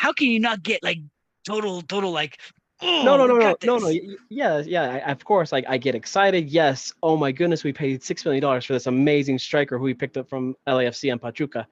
[0.00, 0.98] How can you not get like
[1.46, 2.40] total, total like?
[2.80, 3.88] Oh, no, no, no, no, no, no.
[4.30, 4.82] Yeah, yeah.
[5.06, 6.48] I, of course, like I get excited.
[6.48, 6.92] Yes.
[7.02, 10.16] Oh my goodness, we paid six million dollars for this amazing striker who we picked
[10.16, 11.66] up from LAFC and Pachuca.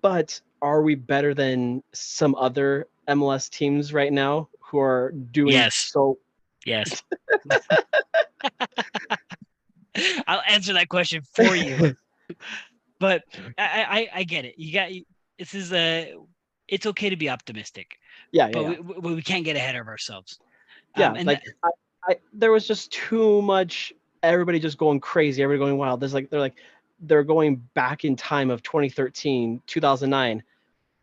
[0.00, 5.74] But are we better than some other MLS teams right now who are doing yes.
[5.74, 6.18] so?
[6.64, 7.02] Yes.
[10.26, 11.94] I'll answer that question for you.
[12.98, 13.22] but
[13.58, 14.54] I, I, I get it.
[14.58, 14.90] You got
[15.38, 16.14] this is a
[16.68, 17.98] it's okay to be optimistic.
[18.32, 18.80] Yeah, but yeah.
[18.80, 20.38] We, we can't get ahead of ourselves.
[20.96, 21.70] Yeah, um, and like I,
[22.08, 23.92] I, there was just too much.
[24.22, 25.42] Everybody just going crazy.
[25.42, 26.00] Everybody going wild.
[26.00, 26.56] There's like they're like
[27.00, 30.42] they're going back in time of 2013, 2009,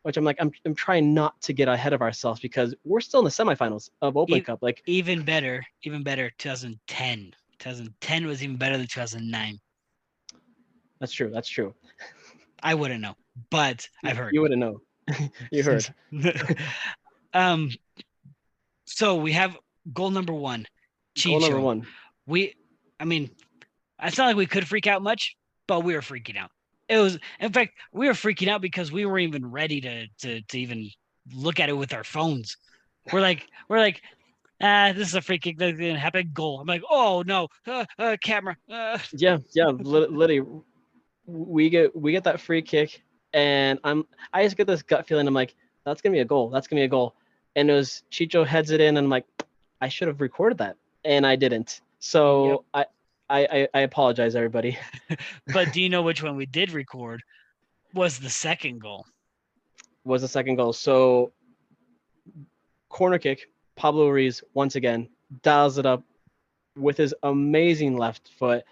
[0.03, 3.19] which I'm like I'm I'm trying not to get ahead of ourselves because we're still
[3.19, 4.59] in the semifinals of Open Cup.
[4.61, 7.33] Like even better, even better, 2010.
[7.59, 9.59] 2010 was even better than 2009.
[10.99, 11.29] That's true.
[11.29, 11.73] That's true.
[12.63, 13.15] I wouldn't know,
[13.49, 14.33] but I've heard.
[14.33, 14.81] You wouldn't know.
[15.51, 15.87] you heard.
[17.33, 17.71] um,
[18.85, 19.57] so we have
[19.93, 20.67] goal number one.
[21.17, 21.31] Chicho.
[21.31, 21.87] Goal number one.
[22.27, 22.55] We,
[22.99, 23.31] I mean,
[24.01, 25.35] it's not like we could freak out much,
[25.67, 26.51] but we were freaking out.
[26.89, 30.41] It was, in fact, we were freaking out because we weren't even ready to to
[30.41, 30.89] to even
[31.33, 32.57] look at it with our phones.
[33.11, 34.01] We're like, we're like,
[34.61, 36.31] ah, this is a free kick that's gonna happen.
[36.33, 36.59] Goal.
[36.59, 38.57] I'm like, oh no, uh, uh, camera.
[38.69, 38.99] Uh.
[39.13, 40.41] Yeah, yeah, literally,
[41.25, 45.27] we get we get that free kick, and I'm I just get this gut feeling.
[45.27, 46.49] I'm like, that's gonna be a goal.
[46.49, 47.15] That's gonna be a goal.
[47.55, 49.25] And it was Chicho heads it in, and I'm like,
[49.81, 51.81] I should have recorded that, and I didn't.
[51.99, 52.89] So yep.
[53.31, 54.77] I, I I apologize, everybody.
[55.53, 57.23] but do you know which one we did record?
[57.93, 59.05] Was the second goal?
[60.03, 60.73] Was the second goal?
[60.73, 61.31] So
[62.89, 65.09] corner kick Pablo Ruiz once again
[65.43, 66.03] dials it up
[66.75, 68.63] with his amazing left foot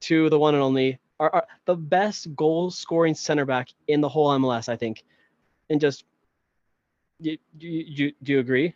[0.00, 4.08] to the one and only, are, are the best goal scoring center back in the
[4.08, 5.02] whole MLS, I think.
[5.70, 6.04] And just,
[7.18, 8.74] you, you, you, do you agree?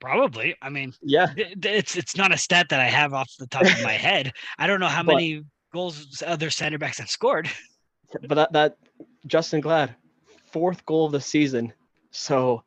[0.00, 0.54] Probably.
[0.62, 3.82] I mean, yeah, it's it's not a stat that I have off the top of
[3.82, 4.32] my head.
[4.58, 7.50] I don't know how but, many goals other center backs have scored.
[8.28, 8.76] But that that
[9.26, 9.96] Justen Glad,
[10.52, 11.72] fourth goal of the season.
[12.12, 12.62] So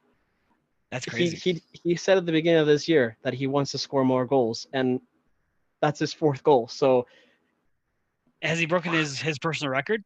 [0.91, 1.37] that's crazy.
[1.37, 4.03] He, he he said at the beginning of this year that he wants to score
[4.03, 4.99] more goals, and
[5.81, 6.67] that's his fourth goal.
[6.67, 7.07] So
[8.41, 10.03] has he broken his his personal record?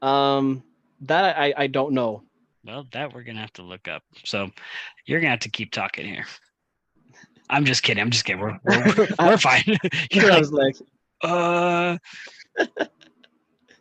[0.00, 0.62] Um,
[1.02, 2.22] that I I don't know.
[2.64, 4.02] Well, that we're gonna have to look up.
[4.24, 4.50] So
[5.06, 6.26] you're gonna have to keep talking here.
[7.50, 8.00] I'm just kidding.
[8.00, 8.40] I'm just kidding.
[8.40, 9.64] We're we're, we're fine.
[10.10, 10.76] you're like, like,
[11.22, 11.98] uh.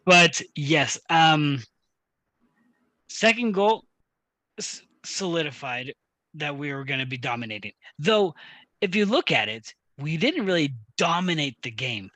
[0.05, 1.61] but yes, um,
[3.07, 3.85] second goal
[5.03, 5.93] solidified
[6.35, 7.73] that we were going to be dominating.
[7.99, 8.33] Though,
[8.79, 12.09] if you look at it, we didn't really dominate the game.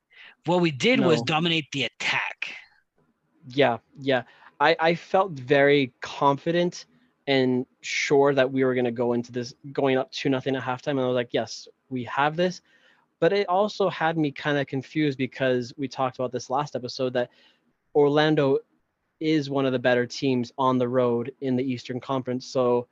[0.46, 1.08] What we did no.
[1.08, 2.54] was dominate the attack.
[3.48, 4.24] Yeah, yeah.
[4.60, 6.86] I, I felt very confident
[7.28, 10.64] and sure that we were going to go into this going up to nothing at
[10.64, 10.92] halftime.
[10.92, 12.62] And I was like, yes, we have this.
[13.20, 17.14] But it also had me kind of confused because we talked about this last episode
[17.14, 17.30] that
[17.96, 18.60] Orlando
[19.20, 22.46] is one of the better teams on the road in the Eastern Conference.
[22.46, 22.88] So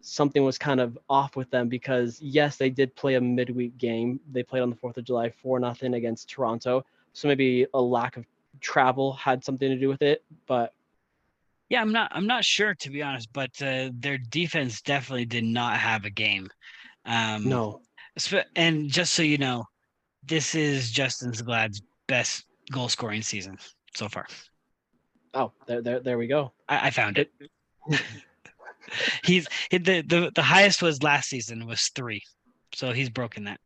[0.00, 4.20] something was kind of off with them because yes, they did play a midweek game.
[4.30, 6.84] They played on the 4th of July 4 nothing against Toronto.
[7.14, 8.26] So maybe a lack of
[8.60, 10.74] travel had something to do with it, but
[11.72, 15.44] yeah, I'm not I'm not sure to be honest, but uh, their defense definitely did
[15.44, 16.50] not have a game.
[17.06, 17.80] Um, no.
[18.54, 19.64] And just so you know,
[20.22, 23.56] this is Justen Glad's best goal scoring season
[23.96, 24.26] so far.
[25.32, 26.52] Oh, there, there, there we go.
[26.68, 27.32] I, I found it.
[29.24, 32.22] he's the, the the highest was last season was three,
[32.74, 33.60] so he's broken that.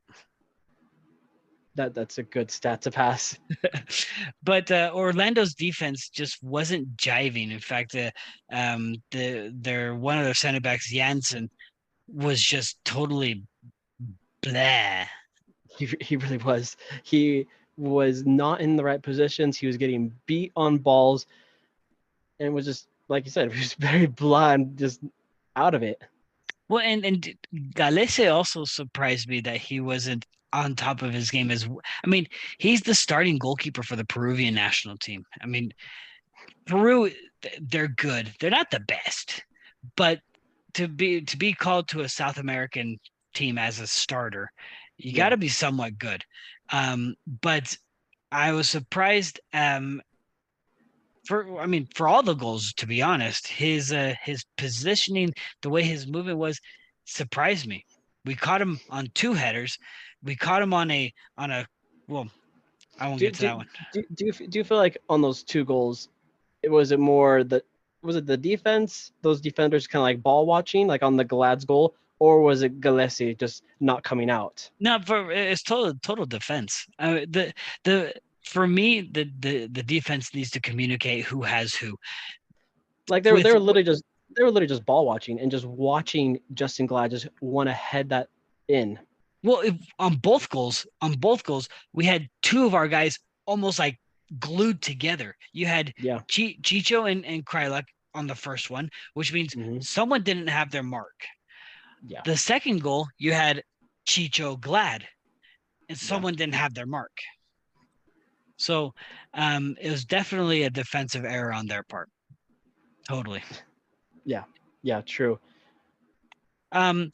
[1.77, 3.39] That that's a good stat to pass.
[4.43, 7.53] but uh, Orlando's defense just wasn't jiving.
[7.53, 8.11] In fact, uh,
[8.51, 11.49] um, the their one of their center backs, Jansson,
[12.09, 13.45] was just totally
[14.41, 15.05] blah.
[15.69, 16.77] He he really was.
[17.03, 19.59] He was not in the right positions.
[19.59, 21.27] He was getting beat on balls,
[22.41, 25.01] and was just like you said, he was very blind, just
[25.57, 26.03] out of it.
[26.69, 27.37] Well, and and
[27.75, 31.69] Gallese also surprised me that he wasn't on top of his game as
[32.05, 32.27] I mean,
[32.59, 35.25] he's the starting goalkeeper for the Peruvian national team.
[35.43, 35.73] I mean,
[36.67, 37.11] Peru
[37.61, 38.33] they're good.
[38.41, 39.45] They're not the best,
[39.97, 40.21] but
[40.75, 42.99] to be to be called to a South American
[43.35, 44.51] team as a starter,
[44.97, 45.17] you yeah.
[45.17, 46.25] got to be somewhat good.
[46.71, 47.77] Um, but
[48.33, 50.03] I was surprised um,
[51.27, 55.71] for I mean for all the goals to be honest his uh his positioning the
[55.71, 56.61] way his movement was
[57.05, 57.85] surprised me
[58.27, 59.79] we caught him on two headers
[60.23, 61.67] we caught him on a on a
[62.09, 62.29] well
[62.99, 64.99] I won't do, get to do, that one do, do you do you feel like
[65.09, 66.09] on those two goals
[66.63, 67.63] it was it more the
[68.03, 71.65] was it the defense those defenders kind of like ball watching like on the Glad's
[71.65, 74.69] goal or was it Gallese just not coming out?
[74.81, 76.87] No, for it's total total defense.
[76.99, 77.53] Uh, the
[77.85, 81.97] the for me, the the the defense needs to communicate who has who.
[83.09, 84.03] Like they were, they were literally just
[84.37, 88.11] they were literally just ball watching and just watching Justen Glad just want to head
[88.11, 88.29] that
[88.69, 88.99] in.
[89.43, 93.79] Well, if, on both goals, on both goals, we had two of our guys almost
[93.79, 93.99] like
[94.39, 95.37] glued together.
[95.53, 96.21] You had yeah.
[96.29, 99.81] Ch- Chicho and, and Kreilach on the first one, which means mm-hmm.
[99.81, 101.15] someone didn't have their mark.
[102.07, 102.23] Yeah.
[102.25, 103.63] The second goal, you had
[104.07, 105.07] Chicho Glad,
[105.89, 106.39] and someone yeah.
[106.39, 107.13] didn't have their mark.
[108.57, 108.95] So
[109.35, 112.09] um, it was definitely a defensive error on their part.
[113.09, 113.43] Totally.
[114.27, 114.45] Yeah.
[114.83, 115.01] Yeah.
[115.01, 115.39] True.
[116.73, 117.13] Um,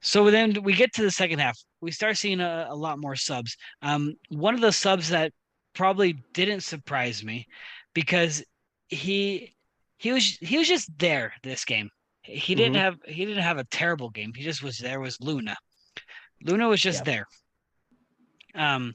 [0.00, 1.58] so then we get to the second half.
[1.80, 3.56] We start seeing a, a lot more subs.
[3.82, 5.32] Um, one of the subs that
[5.74, 7.46] probably didn't surprise me
[7.94, 8.44] because
[8.88, 9.54] he
[9.96, 11.90] he was he was just there this game.
[12.22, 12.82] He didn't mm-hmm.
[12.82, 14.32] have he didn't have a terrible game.
[14.34, 15.00] He just was there.
[15.00, 15.56] Was Luna?
[16.42, 17.24] Luna was just yeah.
[18.54, 18.64] there.
[18.66, 18.94] Um,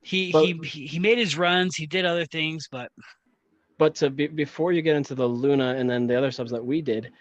[0.00, 1.76] he, but, he he made his runs.
[1.76, 2.90] He did other things, but
[3.78, 6.64] but to be, before you get into the Luna and then the other subs that
[6.64, 7.12] we did,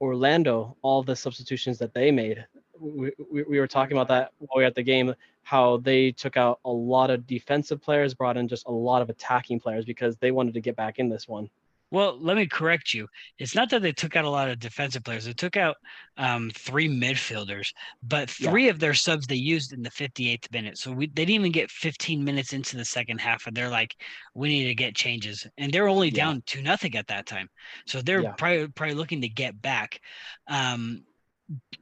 [0.00, 2.44] Orlando, all the substitutions that they made,
[2.78, 6.12] we, we, we were talking about that while we were at the game, how they
[6.12, 9.84] took out a lot of defensive players, brought in just a lot of attacking players
[9.84, 11.48] because they wanted to get back in this one.
[11.92, 13.06] Well, let me correct you.
[13.38, 15.26] It's not that they took out a lot of defensive players.
[15.26, 15.76] They took out
[16.16, 17.68] um, three midfielders,
[18.02, 18.70] but three yeah.
[18.70, 20.78] of their subs they used in the 58th minute.
[20.78, 23.94] So we, they didn't even get 15 minutes into the second half, and they're like,
[24.34, 26.24] "We need to get changes." And they're only yeah.
[26.24, 27.50] down to nothing at that time,
[27.86, 28.32] so they're yeah.
[28.38, 30.00] probably probably looking to get back.
[30.48, 31.04] Um,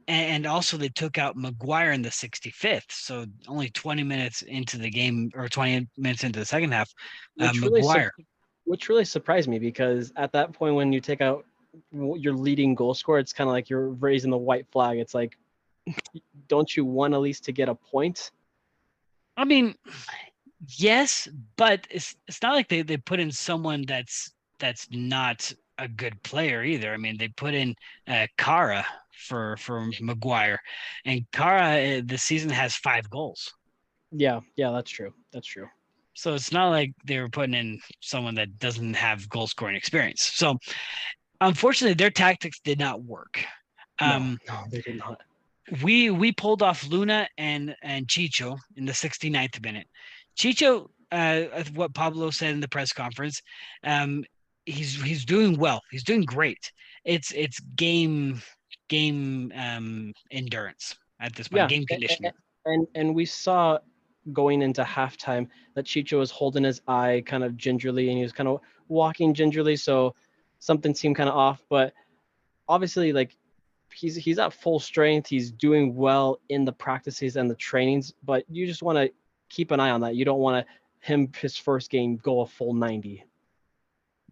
[0.09, 4.89] and also they took out McGuire in the 65th, so only 20 minutes into the
[4.89, 6.91] game or 20 minutes into the second half,
[7.39, 8.09] uh, McGuire
[8.65, 11.45] which really surprised me because at that point when you take out
[11.91, 14.97] your leading goal scorer, it's kind of like you're raising the white flag.
[14.97, 15.37] It's like,
[16.47, 18.31] don't you want at least to get a point?
[19.37, 19.75] I mean,
[20.67, 25.87] yes, but it's it's not like they, they put in someone that's that's not a
[25.87, 26.93] good player either.
[26.93, 27.75] I mean, they put in
[28.07, 30.57] uh, Kara for for McGuire,
[31.05, 33.53] and Kara uh, this season has five goals.
[34.11, 35.13] Yeah, yeah, that's true.
[35.31, 35.67] That's true.
[36.13, 40.23] So it's not like they were putting in someone that doesn't have goal scoring experience.
[40.23, 40.57] So
[41.39, 43.43] unfortunately, their tactics did not work.
[43.99, 45.21] Um, no, no, they did not.
[45.83, 49.87] We we pulled off Luna and and Chicho in the 69th minute.
[50.37, 53.41] Chicho, uh, what Pablo said in the press conference,
[53.83, 54.23] um,
[54.65, 55.81] he's he's doing well.
[55.91, 56.71] He's doing great.
[57.05, 58.41] It's it's game
[58.89, 61.67] game um, endurance at this point, yeah.
[61.67, 62.31] game conditioning.
[62.65, 63.77] And, and and we saw
[64.33, 68.33] going into halftime that Chicho was holding his eye kind of gingerly and he was
[68.33, 69.75] kind of walking gingerly.
[69.75, 70.15] So
[70.59, 71.63] something seemed kind of off.
[71.69, 71.93] But
[72.67, 73.35] obviously, like
[73.93, 75.27] he's he's at full strength.
[75.27, 78.13] He's doing well in the practices and the trainings.
[78.23, 79.11] But you just want to
[79.49, 80.15] keep an eye on that.
[80.15, 83.25] You don't want to him his first game go a full 90.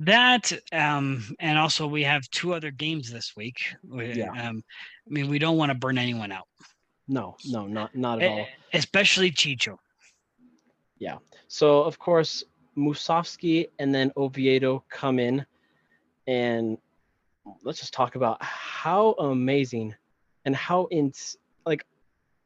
[0.02, 3.76] That um, and also we have two other games this week.
[3.86, 4.32] We, Yeah.
[4.32, 4.64] Um,
[5.06, 6.48] I mean, we don't want to burn anyone out,
[7.10, 8.48] No, no, not not at all.
[8.74, 9.78] especially Chicho.
[11.00, 11.18] Yeah.
[11.48, 12.44] So of course
[12.78, 15.46] Musovski and then Oviedo come in,
[16.28, 16.78] and
[17.64, 19.96] let's just talk about how amazing
[20.46, 21.12] and how in
[21.66, 21.84] like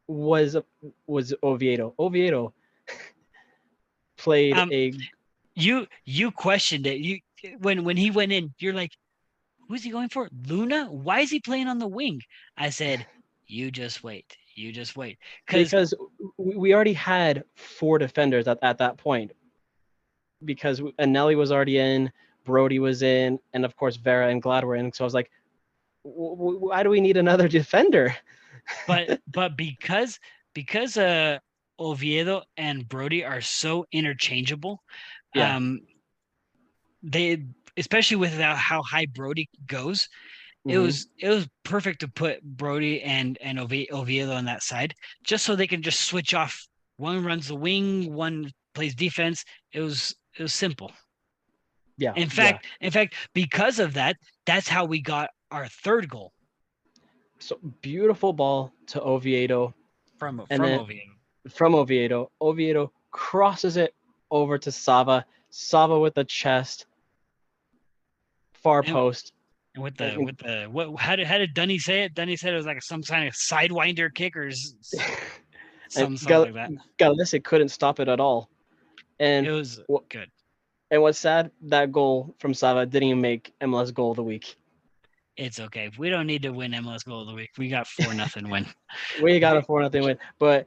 [0.08, 0.56] was
[1.08, 1.94] was Oviedo.
[2.00, 2.54] Oviedo
[4.18, 4.94] played Um, a
[5.56, 7.00] You you questioned it.
[7.00, 7.20] You
[7.60, 8.94] when when he went in, you're like,
[9.68, 10.30] who's he going for?
[10.48, 10.86] Luna?
[10.86, 12.22] Why is he playing on the wing?
[12.58, 13.06] I said,
[13.48, 14.38] you just wait.
[14.56, 15.18] You just wait.
[15.48, 15.94] Because
[16.38, 19.32] we already had four defenders at, at that point
[20.46, 22.12] because Eneli was already in,
[22.46, 24.92] Brody was in, and of course Vera and Glad were in.
[24.92, 25.32] So I was like,
[26.04, 28.16] "W- w- why do we need another defender?
[28.88, 30.20] but but because
[30.54, 31.40] because uh
[31.80, 34.84] Oviedo and Brody are so interchangeable,
[35.34, 35.56] Yeah.
[35.56, 35.82] um
[37.02, 37.44] they
[37.78, 40.08] especially with how- how high Brody goes,
[40.66, 40.82] it Mhm.
[40.84, 45.46] was it was perfect to put Brody and and Ovie- Oviedo on that side just
[45.46, 46.68] so they can just switch off.
[46.98, 49.44] One runs the wing, one plays defense.
[49.72, 50.92] It was it was simple.
[51.98, 52.14] yeah.
[52.16, 52.28] In yeah.
[52.30, 56.34] fact, in fact, because of that, that's how we got our third goal
[57.40, 59.76] so beautiful ball to Oviedo
[60.18, 61.12] from from then- Oviedo.
[61.50, 62.32] from Oviedo.
[62.40, 63.94] Oviedo crosses it
[64.32, 65.26] over to Sava.
[65.50, 66.86] Sava with the chest,
[68.54, 69.34] far And- post.
[69.76, 72.14] And with the think- with the what how did how did Dunny say it?
[72.14, 75.00] Dunny said it was like some kind of sidewinder kick or s- s-
[75.90, 76.70] some something Gal- like that.
[77.00, 78.50] Gallese couldn't stop it at all.
[79.20, 80.30] And It was wha- good.
[80.92, 84.56] and what's sad, that goal from Sava didn't even make MLS goal of the week.
[85.38, 85.90] It's okay.
[85.98, 87.52] We don't need to win MLS goal of the week.
[87.58, 88.68] We got four nothing win.
[89.22, 90.20] We got a four nothing win.
[90.38, 90.66] But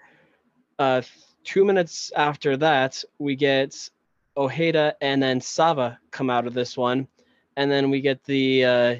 [0.80, 1.02] uh,
[1.44, 3.76] two minutes after that, we get
[4.36, 7.06] Ojeda and then Sava come out of this one,
[7.56, 8.96] and then we get the uh,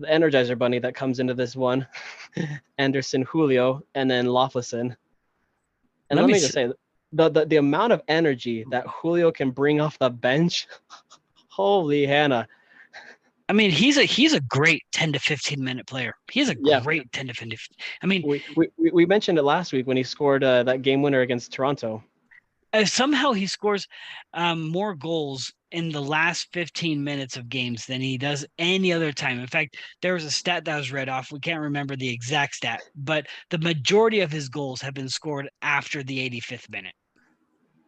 [0.00, 1.86] the Energizer Bunny that comes into this one,
[2.78, 4.96] Anderson Julio, and then Löffelsend.
[6.10, 6.68] And Let let, me me just say,
[7.12, 10.66] the, the the amount of energy that Julio can bring off the bench,
[11.48, 12.46] holy Hannah!
[13.48, 16.14] I mean, he's a he's a great 10 to 15 minute player.
[16.30, 16.80] He's a Yeah.
[16.80, 17.58] great 10 to 15.
[18.02, 20.82] I mean, We, we, we- we mentioned it last week when he scored uh, that
[20.82, 22.02] game winner against Toronto.
[22.72, 23.86] uh, somehow he scores
[24.34, 29.12] um, more goals in the last 15 minutes of games than he does any other
[29.12, 29.40] time.
[29.40, 31.32] In fact, there was a stat that was read off.
[31.32, 35.50] We can't remember the exact stat, but the majority of his goals have been scored
[35.62, 36.94] after the 85th minute.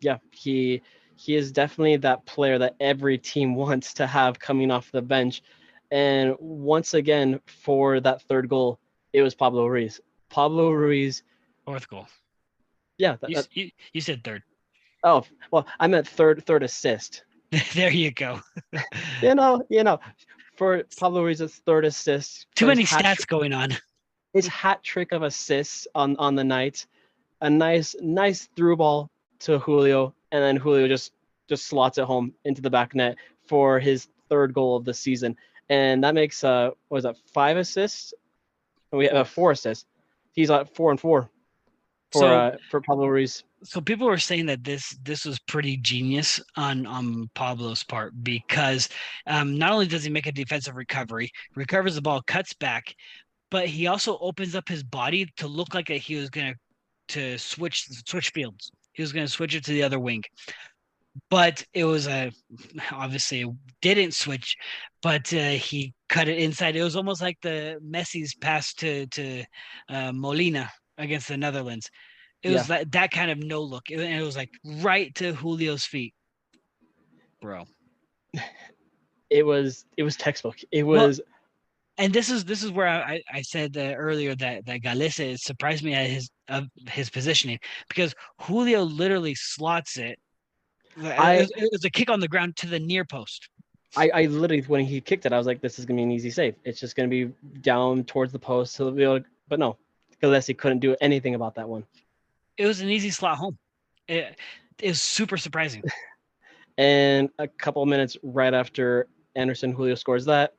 [0.00, 0.82] yeah, he
[1.18, 5.42] he is definitely that player that every team wants to have coming off the bench.
[5.90, 8.78] And once again, for that third goal,
[9.12, 10.00] it was Pablo Ruiz.
[10.28, 11.22] Pablo Ruiz,
[11.64, 12.06] Fourth goal.
[12.98, 13.16] yeah.
[13.20, 14.42] that- You, that- you, you said third.
[15.04, 17.22] oh, well, I meant third third assist.
[17.74, 18.40] there you go.
[19.22, 19.98] You know, you know,
[20.56, 22.46] for Pablo Ruiz's third assist.
[22.54, 23.70] Too many stats going on.
[24.34, 26.86] his hat trick of assists on on the night,
[27.40, 31.12] a nice nice through ball to Julio, and then Julio just
[31.48, 35.36] just slots it home into the back net for his third goal of the season,
[35.68, 38.12] and that makes uh what was that five assists?
[38.92, 39.86] We have uh, four assists.
[40.32, 41.30] He's at four and four
[42.12, 43.42] for So- uh, for Pablo Ruiz.
[43.64, 48.88] so people were saying that this this was pretty genius on on Pablo's part because
[49.26, 52.94] um, not only does he make a defensive recovery, recovers the ball, cuts back,
[53.50, 56.54] but he also opens up his body to look like that he was gonna
[57.08, 58.70] to switch switch fields.
[58.92, 60.22] He was gonna switch it to the other wing,
[61.30, 62.30] but it was a
[62.92, 64.56] obviously it didn't switch,
[65.02, 66.76] but uh, he cut it inside.
[66.76, 69.44] It was almost like the Messi's pass to to
[69.88, 71.90] uh, Molina against the Netherlands.
[72.42, 75.84] It was that that kind of no look, and it was like right to Julio's
[75.84, 76.14] feet,
[77.40, 77.64] bro.
[79.28, 80.56] It was it was textbook.
[80.70, 81.20] It Well, was
[81.98, 85.36] And this is this is where I I I said uh, earlier that that Gallese
[85.38, 87.58] surprised me at his of his positioning
[87.88, 90.18] because Julio literally slots it.
[91.02, 93.48] I- it, was, it was a kick on the ground to the near post.
[93.96, 96.12] I, I literally when he kicked it, I was like, this is gonna be an
[96.12, 96.54] easy save.
[96.64, 98.76] It's just gonna be down towards the post.
[98.76, 99.76] He'll be able to, but no,
[100.26, 101.84] Gallese couldn't do anything about that one.
[102.56, 103.58] It was an easy slot home.
[104.08, 104.38] It,
[104.78, 105.82] it was super surprising.
[106.78, 110.52] And a couple minutes right after Anderson Julio scores that,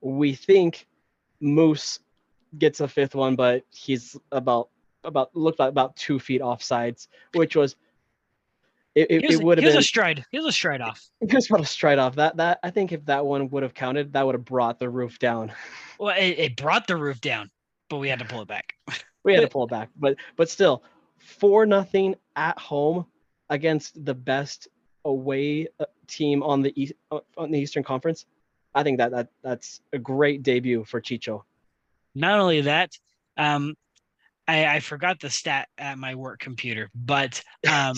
[0.00, 0.86] we think
[1.40, 1.98] Moose
[2.56, 4.68] gets a fifth one, but he's about
[5.02, 7.76] about looked like about two feet off sides, which was
[8.94, 10.24] it, it, it would have he was been a stride.
[10.30, 11.04] He was a stride off.
[11.20, 12.14] it was about a straight off.
[12.16, 14.88] That that I think if that one would have counted, that would have brought the
[14.88, 15.52] roof down.
[15.98, 17.50] Well, it, it brought the roof down,
[17.88, 18.74] but we had to pull it back.
[19.24, 20.82] we had to pull it back, but but still,
[21.18, 23.06] four nothing at home
[23.50, 24.68] against the best
[25.04, 28.26] away uh, team on the east uh, on the Eastern Conference.
[28.74, 31.42] I think that that that's a great debut for Chicho.
[32.14, 32.92] Not only that,
[33.36, 33.74] um,
[34.48, 37.96] I, I forgot the stat at my work computer, but um,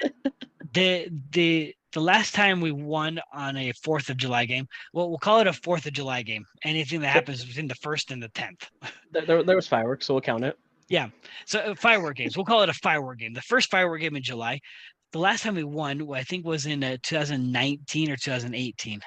[0.74, 5.18] the the the last time we won on a Fourth of July game, well, we'll
[5.18, 6.44] call it a Fourth of July game.
[6.64, 8.70] Anything that happens between the first and the tenth.
[9.12, 10.58] There, there, was fireworks, so we'll count it.
[10.88, 11.10] Yeah.
[11.44, 12.34] So uh, firework games.
[12.34, 13.34] We'll call it a firework game.
[13.34, 14.58] The first firework game in July.
[15.12, 19.00] The last time we won, I think, was in uh, 2019 or 2018.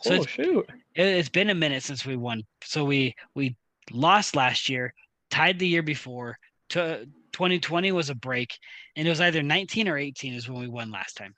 [0.00, 0.70] So oh it's, shoot!
[0.94, 2.44] it, it's been a minute since we won.
[2.64, 3.56] So we we
[3.90, 4.94] lost last year,
[5.30, 6.38] tied the year before.
[6.70, 8.56] To 2020 was a break,
[8.96, 11.34] and it was either 19 or 18 is when we won last time.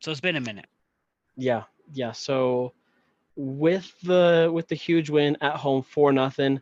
[0.00, 0.66] So it's been a minute.
[1.36, 2.12] Yeah, yeah.
[2.12, 2.72] So
[3.36, 6.60] with the with the huge win at home for nothing,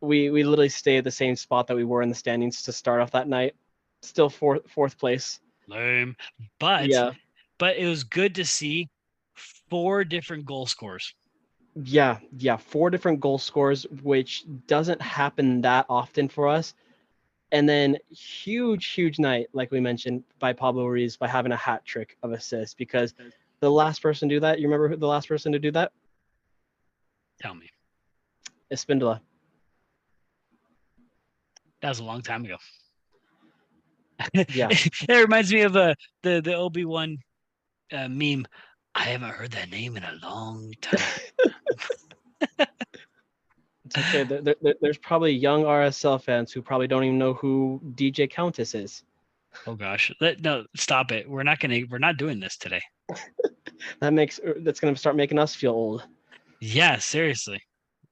[0.00, 2.72] we we literally stay at the same spot that we were in the standings to
[2.72, 3.54] start off that night.
[4.02, 5.40] Still fourth fourth place.
[5.66, 6.16] Lame.
[6.58, 7.12] But Yeah,
[7.58, 8.88] but it was good to see
[9.34, 11.14] four different goal scores.
[11.74, 12.56] yeah, yeah.
[12.56, 16.74] Four different goal scores, which doesn't happen that often for us.
[17.54, 21.84] And then huge, huge night, like we mentioned, by Pablo Ruiz by having a hat
[21.84, 23.14] trick of assists because
[23.60, 25.92] the last person to do that, you remember who the last person to do that?
[27.40, 27.70] Tell me.
[28.72, 29.20] Espindola.
[31.80, 32.56] That was a long time ago.
[34.48, 34.68] Yeah.
[35.08, 35.94] it reminds me of uh,
[36.24, 37.18] the the Obi Wan
[37.92, 38.46] uh, meme.
[38.96, 40.98] I haven't heard that name in a long time.
[43.96, 44.24] Okay.
[44.24, 48.28] There, there- there- there's probably young RSL fans who probably don't even know who DJ
[48.30, 49.02] Countess is.
[49.66, 51.28] oh gosh, Let, no, stop it.
[51.30, 51.80] We're not gonna.
[51.88, 52.82] We're not doing this today.
[54.00, 56.04] That makes er, that's gonna start making us feel old.
[56.60, 57.60] Yeah, seriously.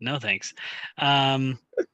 [0.00, 0.52] No thanks.
[0.98, 1.58] Um.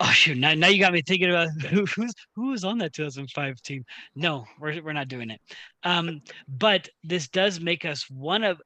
[0.00, 0.38] Oh shoot!
[0.38, 3.84] Now, now you got me thinking about who, who's who was on that 2005 team.
[4.14, 5.40] No, we're we're not doing it.
[5.82, 8.60] Um, but this does make us one of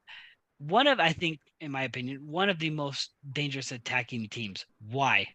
[0.68, 4.66] one of I think, in my opinion, one of the most dangerous attacking teams.
[4.90, 5.28] Why?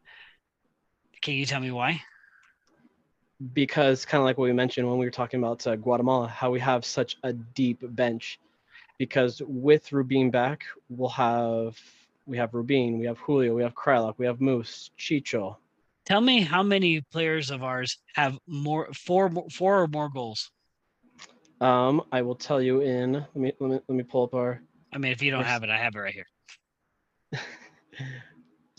[1.21, 2.01] Can you tell me why?
[3.53, 6.49] because kind of like what we mentioned when we were talking about uh, Guatemala, how
[6.49, 8.39] we have such a deep bench.
[8.97, 11.77] Because with Rubin back, we'll have
[12.25, 15.55] we have Rubin, we have Julio, we have Kreilach, we have Moose, Chicho.
[16.05, 20.49] Tell me how many players of ours have more four four or more goals.
[21.61, 23.13] Um, I will tell you in.
[23.13, 24.61] Let me let me let me pull up our.
[24.93, 26.27] I mean, if you don't have it, I have it right here.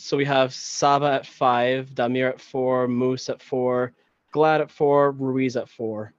[0.01, 3.93] So we have Sava at five, Damir at four, Moose at four,
[4.33, 6.13] Glad at four, Ruiz at four.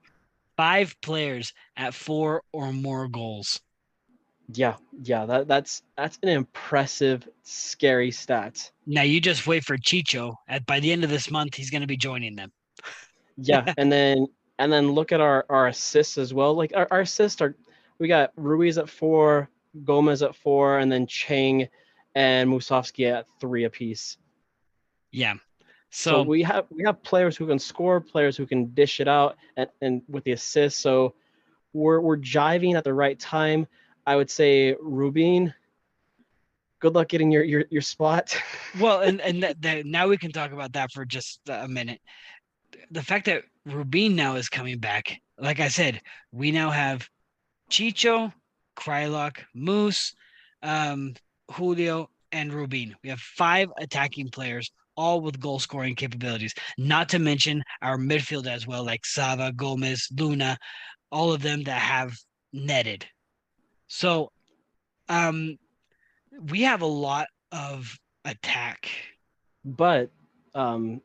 [0.58, 3.62] Five players at four or more goals.
[4.52, 8.72] Yeah, yeah, that that's that's an impressive, scary stat.
[8.88, 10.36] Now you just wait for Chicho.
[10.48, 12.52] At by the end of this month, he's going to be joining them.
[13.42, 14.28] Yeah, and then
[14.58, 16.56] and then look at our our assists as well.
[16.56, 17.56] Like our, our assists are,
[17.98, 19.50] we got Ruiz at four,
[19.84, 21.68] Gomez at four, and then Chang
[22.16, 24.18] and Musovski at three apiece.
[25.12, 25.36] Yeah.
[25.92, 29.08] So, So, we have we have players who can score, players who can dish it
[29.08, 30.82] out, and, and with the assists.
[30.82, 31.16] So
[31.74, 33.68] we're we're jiving at the right time.
[34.06, 35.54] I would say Rubin.
[36.80, 38.36] Good luck getting your your, your spot.
[38.80, 42.02] well, and and that, that now we can talk about that for just a minute.
[42.92, 46.02] The fact that Rubin now is coming back, like I said,
[46.32, 47.10] we now have
[47.70, 48.32] Chicho,
[48.80, 50.14] Kreilach, Moose,
[50.64, 51.14] um,
[51.52, 52.96] Julio, and Rubin.
[53.04, 56.54] We have five attacking players, all with goal scoring capabilities.
[56.78, 60.58] Not to mention our midfield as well, like Sava, Gomez, Luna,
[61.12, 62.14] all of them that have
[62.54, 63.06] netted.
[63.88, 64.32] So,
[65.10, 65.58] um,
[66.50, 68.90] we have a lot of attack.
[69.66, 70.10] but
[70.56, 71.02] um,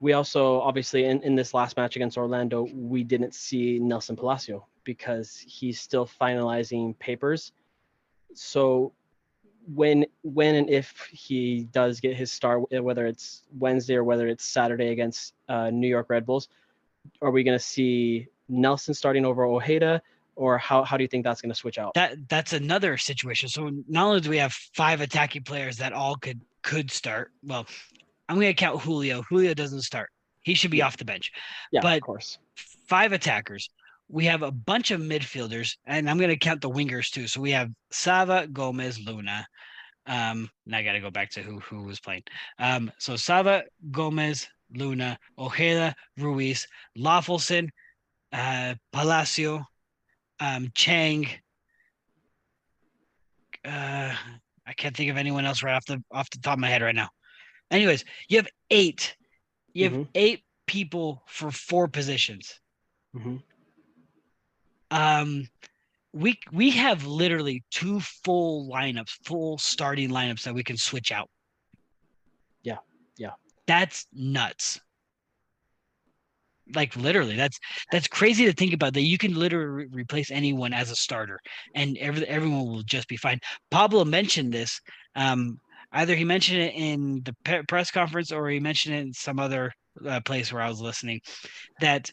[0.00, 4.66] we also obviously in, in this last match against Orlando, we didn't see Nelson Palacio
[4.84, 7.52] because he's still finalizing papers.
[8.34, 8.92] So
[9.74, 14.44] when when and if he does get his start, whether it's Wednesday or whether it's
[14.44, 16.48] Saturday against uh, New York Red Bulls,
[17.22, 20.02] are we going to see Nelson starting over Ojeda,
[20.36, 21.94] or how how do you think that's going to switch out?
[21.94, 23.48] That that's another situation.
[23.48, 27.30] So not only do we have five attacking players that all could could start.
[27.42, 27.66] Well,
[28.28, 29.22] I'm going to count Julio.
[29.22, 30.10] Julio doesn't start.
[30.42, 30.86] He should be Yeah.
[30.86, 31.30] off the bench.
[31.72, 32.38] yeah, but- of course.
[32.86, 33.70] Five attackers.
[34.14, 37.26] We have a bunch of midfielders, and I'm going to count the wingers too.
[37.26, 39.44] So we have Sava, Gomez, Luna.
[40.06, 42.22] Um, and I got to go back to who who was playing.
[42.60, 46.64] Um, so Sava, Gomez, Luna, Ojeda, Ruiz,
[46.96, 47.70] Löffelsend,
[48.32, 49.64] uh, Palacio,
[50.38, 51.26] um, Chang.
[53.64, 54.14] Uh,
[54.64, 56.82] I can't think of anyone else right off the off the top of my head
[56.82, 57.08] right now.
[57.72, 59.16] Anyways, you have eight.
[59.72, 60.08] You have Mhm.
[60.14, 62.60] eight people for four positions.
[63.16, 63.42] Mhm.
[64.94, 65.48] Um,
[66.12, 71.28] we we have literally two full lineups, full starting lineups that we can switch out.
[72.62, 72.78] Yeah,
[73.18, 73.32] yeah.
[73.66, 74.80] That's nuts.
[76.74, 77.58] Like literally, that's
[77.90, 78.94] that's crazy to think about.
[78.94, 81.40] That you can literally re- replace anyone as a starter,
[81.74, 83.40] and every, everyone will just be fine.
[83.72, 84.80] Pablo mentioned this.
[85.16, 85.58] Um,
[85.92, 89.40] either he mentioned it in the pe- press conference or he mentioned it in some
[89.40, 89.72] other
[90.06, 91.20] uh, place where I was listening.
[91.80, 92.10] That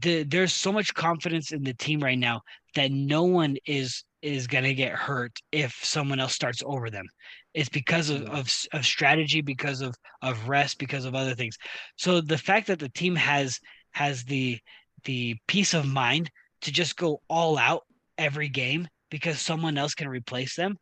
[0.00, 2.40] the, there's so much confidence in the team right now
[2.74, 7.04] that no one is is going to get hurt if someone else starts over them.
[7.52, 11.58] It's because of, of, of strategy, because of of rest, because of other things.
[11.96, 13.60] So the fact that the team has
[13.92, 14.58] has the
[15.04, 16.30] the peace of mind
[16.62, 17.82] to just go all out
[18.16, 20.78] every game because someone else can replace them,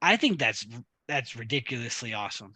[0.00, 0.64] I think that's
[1.08, 2.54] that's ridiculously awesome.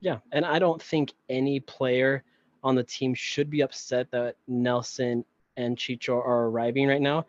[0.00, 2.22] Yeah, and I don't think any player
[2.64, 5.24] on the team should be upset that Nelson
[5.56, 7.26] and Chicho are arriving right now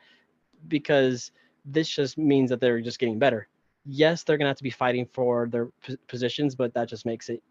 [0.67, 1.31] because
[1.65, 3.47] this just means that they're just getting better.
[3.85, 5.69] Yes, they're going to have to be fighting for their
[6.07, 7.43] positions, but that just makes it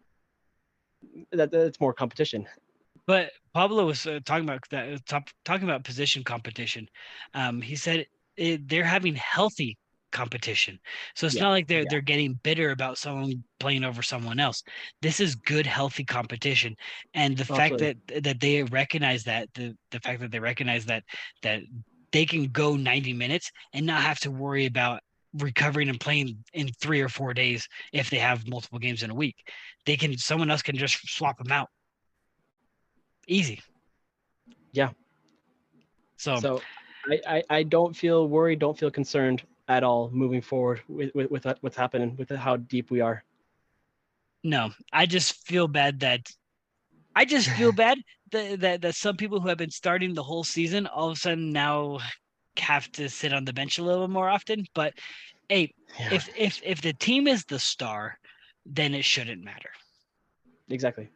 [1.31, 2.47] that it's more competition.
[3.05, 6.89] But Pablo was uh, talking about that, uh, top, talking about position competition.
[7.35, 9.77] Um, he said it, they're having healthy
[10.15, 10.79] competition.
[11.13, 11.87] So it's yeah, not like they're yeah.
[11.89, 14.63] they're getting bitter about someone playing over someone else.
[15.01, 16.73] This is good, healthy competition.
[17.13, 21.03] And the fact that that they recognize that the the fact that they recognize that
[21.43, 21.63] that
[22.13, 25.01] they can go 90 minutes and not have to worry about
[25.39, 29.15] recovering and playing in three or four days if they have multiple games in a
[29.15, 29.35] week.
[29.85, 31.67] They can someone else can just swap them out.
[33.27, 33.61] Easy.
[34.71, 34.91] Yeah.
[36.15, 36.61] So, so
[37.11, 41.31] I, I, I don't feel worried, don't feel concerned at all moving forward with, with,
[41.31, 43.23] with what's happening, with how deep we are.
[44.43, 46.31] No, I just feel bad that
[47.15, 47.97] I just feel bad
[48.31, 51.19] that, that that some people who have been starting the whole season all of a
[51.19, 51.99] sudden now
[52.57, 54.65] have to sit on the bench a little more often.
[54.73, 54.93] But
[55.49, 56.13] hey, yeah.
[56.13, 58.19] if if if the team is the star,
[58.65, 59.69] then it shouldn't matter.
[60.69, 61.09] Exactly.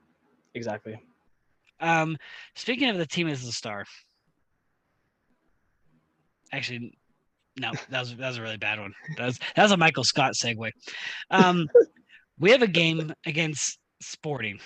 [0.54, 1.00] Exactly.
[1.80, 2.18] Um,
[2.56, 3.86] speaking of the team as the star,
[6.52, 6.98] actually,
[7.58, 8.94] no, that was that was a really bad one.
[9.18, 10.72] That was that was a Michael Scott segue.
[11.30, 11.70] Um,
[12.40, 14.60] we have a game against Sporting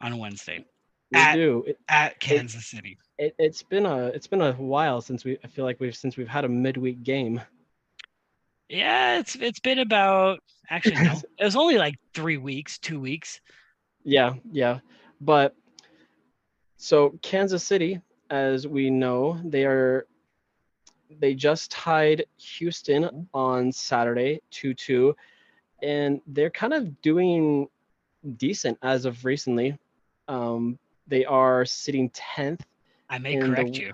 [0.00, 0.64] on Wednesday.
[1.12, 2.98] We at, do it, at Kansas it, City.
[3.18, 6.16] It, it's been a it's been a while since we I feel like we've since
[6.16, 7.40] we've had a midweek game.
[8.68, 10.38] Yeah, it's it's been about
[10.68, 13.40] actually no, it was only like three weeks, two weeks.
[14.04, 14.78] Yeah, yeah,
[15.20, 15.54] but
[16.76, 20.06] so Kansas City, as we know, they are
[21.18, 25.14] they just tied Houston on Saturday 2-2
[25.82, 27.68] and they're kind of doing
[28.36, 29.78] decent as of recently.
[30.28, 32.60] Um, they are sitting 10th.
[33.08, 33.80] I may correct the...
[33.80, 33.92] you.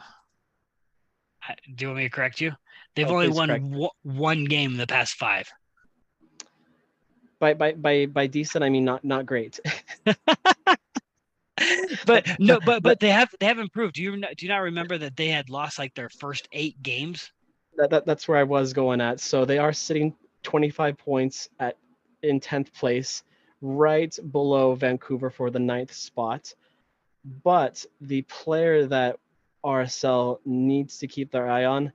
[1.74, 2.52] Do you want me to correct you?
[2.94, 5.48] They've oh, only won w- one game in the past five.
[7.38, 9.60] By by by by decent, I mean not not great.
[12.06, 13.94] but no, but but they have they have improved.
[13.94, 17.30] Do you do you not remember that they had lost like their first eight games?
[17.76, 19.20] That, that that's where I was going at.
[19.20, 21.76] So they are sitting 25 points at
[22.22, 23.22] in 10th place,
[23.60, 26.54] right below Vancouver for the ninth spot.
[27.42, 29.18] But the player that
[29.64, 31.92] RSL needs to keep their eye on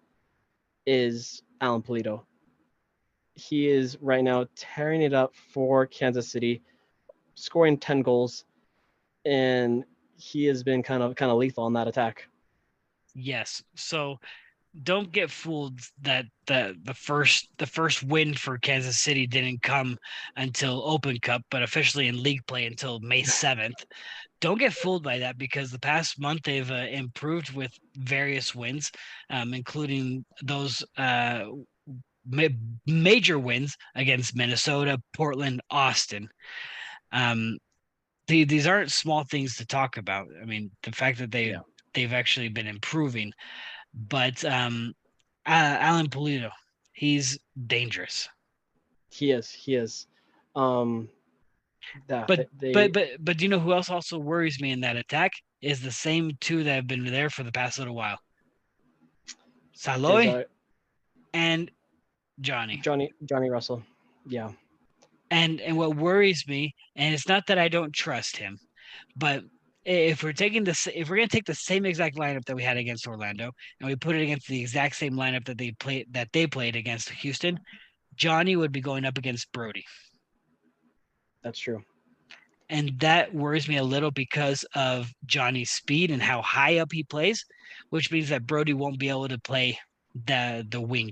[0.85, 2.21] is Alan Pulido.
[3.35, 6.61] He is right now tearing it up for Kansas City,
[7.35, 8.43] scoring 10 goals
[9.25, 9.83] and
[10.17, 12.27] he has been kind of kind of lethal on that attack.
[13.13, 13.63] Yes.
[13.75, 14.19] So
[14.83, 19.97] don't get fooled that the the first the first win for Kansas City didn't come
[20.37, 23.83] until Open Cup, but officially in league play until May seventh.
[24.39, 28.91] don't get fooled by that because the past month they've uh, improved with various wins,
[29.29, 31.45] um, including those uh,
[32.25, 32.47] ma-
[32.87, 36.29] major wins against Minnesota, Portland, Austin.
[37.11, 37.57] Um,
[38.31, 40.27] the, these aren't small things to talk about.
[40.41, 41.59] I mean, the fact that they yeah.
[41.93, 43.33] they've actually been improving,
[43.93, 44.93] but um,
[45.45, 46.49] uh, Alan Pulido,
[46.93, 48.29] he's dangerous.
[49.11, 49.51] He is.
[49.51, 50.07] He is.
[50.55, 51.09] Um,
[52.07, 54.95] but they, but but but do you know who else also worries me in that
[54.95, 58.17] attack is the same two that have been there for the past little while.
[59.77, 60.45] Salloi
[61.33, 61.69] and
[62.39, 62.77] Johnny.
[62.77, 63.83] Johnny Johnny Russell.
[64.25, 64.51] Yeah
[65.31, 68.57] and and what worries me and it's not that i don't trust him
[69.15, 69.43] but
[69.83, 72.63] if we're taking this if we're going to take the same exact lineup that we
[72.63, 76.05] had against orlando and we put it against the exact same lineup that they played
[76.11, 77.59] that they played against houston
[78.15, 79.83] johnny would be going up against brody
[81.43, 81.81] that's true
[82.69, 87.03] and that worries me a little because of johnny's speed and how high up he
[87.03, 87.43] plays
[87.89, 89.77] which means that brody won't be able to play
[90.25, 91.11] the the wing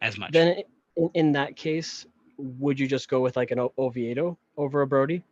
[0.00, 0.32] as much.
[0.32, 0.62] Then
[0.96, 2.06] in, in that case,
[2.38, 5.22] would you just go with like an Oviedo over a Brody?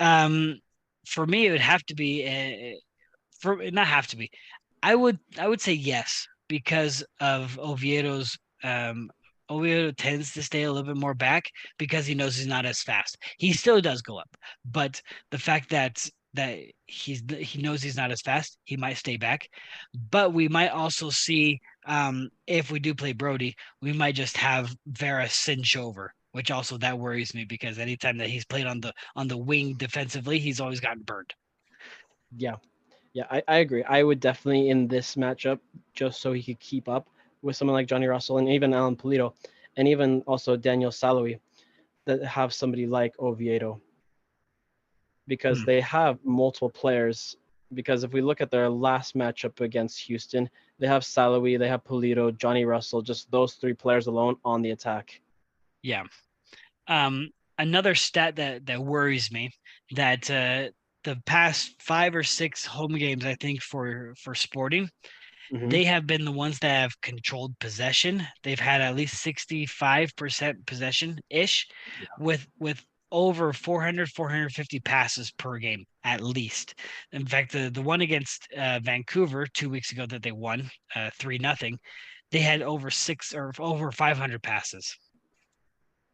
[0.00, 0.60] Um,
[1.06, 2.78] for me, it would have to be uh,
[3.40, 4.30] for not have to be.
[4.82, 8.36] I would I would say yes because of Oviedo's.
[8.62, 9.10] Um,
[9.50, 11.44] Oviedo tends to stay a little bit more back
[11.78, 13.18] because he knows he's not as fast.
[13.36, 14.34] He still does go up,
[14.64, 19.16] but the fact that that he's he knows he's not as fast, he might stay
[19.16, 19.48] back.
[20.10, 24.74] But we might also see um, if we do play Brody, we might just have
[24.86, 28.92] Vera cinch over, which also that worries me because anytime that he's played on the
[29.16, 31.32] on the wing defensively, he's always gotten burned.
[32.36, 32.56] Yeah,
[33.12, 33.84] yeah, I, I agree.
[33.84, 35.60] I would definitely in this matchup
[35.94, 37.08] just so he could keep up
[37.42, 39.34] with someone like Johnny Russell and even Alan Pulido,
[39.76, 41.38] and even also Daniel Salloi,
[42.06, 43.80] that have somebody like Oviedo
[45.26, 45.66] because Hmm.
[45.66, 47.36] they have multiple players.
[47.72, 50.48] Because if we look at their last matchup against Houston,
[50.78, 54.70] they have Salloi, they have Pulido, Johnny Russell, just those three players alone on the
[54.70, 55.20] attack.
[55.82, 56.04] Yeah.
[56.86, 59.50] Um, another stat that that worries me
[59.92, 60.70] that uh,
[61.02, 64.88] the past five or six home games, I think for for Sporting,
[65.52, 65.70] Mhm.
[65.70, 68.26] they have been the ones that have controlled possession.
[68.42, 71.66] They've had at least sixty five percent possession ish,
[72.18, 72.84] with with
[73.14, 76.74] over 400 450 passes per game at least.
[77.12, 81.10] In fact the, the one against uh, vancouver two weeks ago that they won uh,
[81.18, 81.78] three nothing
[82.30, 84.96] they had over six or over 500 passes.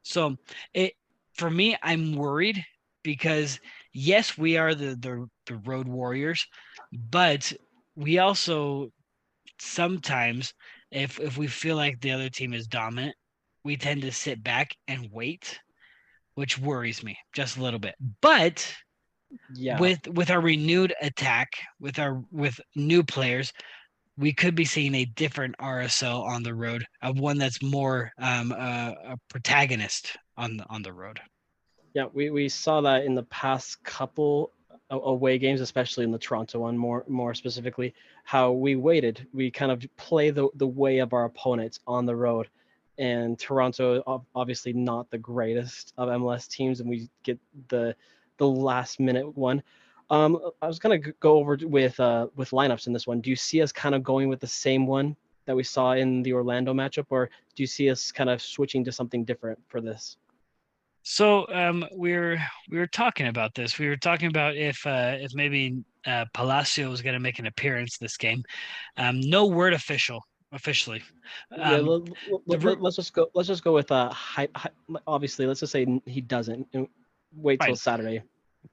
[0.03, 0.37] So
[0.75, 0.93] it
[1.35, 2.63] for me i'm worried
[3.03, 3.59] because
[3.93, 6.47] yes we are the the, the road warriors
[6.93, 7.53] but
[7.97, 8.91] we also
[9.61, 10.53] sometimes
[10.91, 13.15] if if we feel like the other team is dominant
[13.65, 15.59] we tend to sit back and wait
[16.41, 17.95] which worries me just a little bit.
[18.23, 18.67] But
[19.53, 19.79] Yeah.
[19.79, 23.53] with with our renewed attack, with our with new players,
[24.17, 28.53] we could be seeing a different RSL on the road, of one that's more um,
[28.53, 31.21] uh, a protagonist on the on the road.
[31.93, 34.53] Yeah, we, we saw that in the past couple
[34.89, 37.93] away games, especially in the Toronto one, more more specifically,
[38.25, 39.27] how we waited.
[39.35, 42.49] We kind of play the, the way of our opponents on the road.
[43.01, 47.39] And Toronto, obviously not the greatest of MLS teams, and we get
[47.69, 47.97] the
[48.37, 49.63] the last minute one.
[50.11, 53.23] Um, I was gonna go over with uh, with lineups in this one.
[53.23, 56.23] Do you see us kind of going with the same one that we saw in
[56.23, 59.81] the Orlando matchup, or do you see us kind of switching to something different for
[59.81, 60.19] this?
[61.03, 62.39] So um, we're
[62.71, 63.79] we were talking about this.
[63.79, 67.47] We were talking about if uh, if maybe uh, Palacio was going to make an
[67.47, 68.43] appearance this game.
[68.99, 70.23] Um, no word official
[70.53, 71.03] officially.
[71.57, 72.05] yeah, Um, let,
[72.47, 73.29] the ru- us just go.
[73.35, 74.71] Let's just go with uh, hi, hi,
[75.07, 75.47] obviously.
[75.47, 76.67] Let's just say he doesn't.
[77.35, 78.23] Wait till Saturday.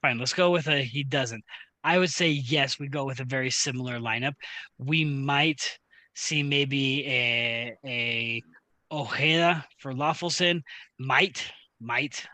[0.01, 1.43] Fine, let's go with a he doesn't.
[1.83, 4.33] I would say yes, we go with a very similar lineup.
[4.77, 5.77] We might
[6.15, 8.43] see maybe a a
[8.91, 10.61] Ojeda for Löffelsend.
[10.99, 12.25] Might, might.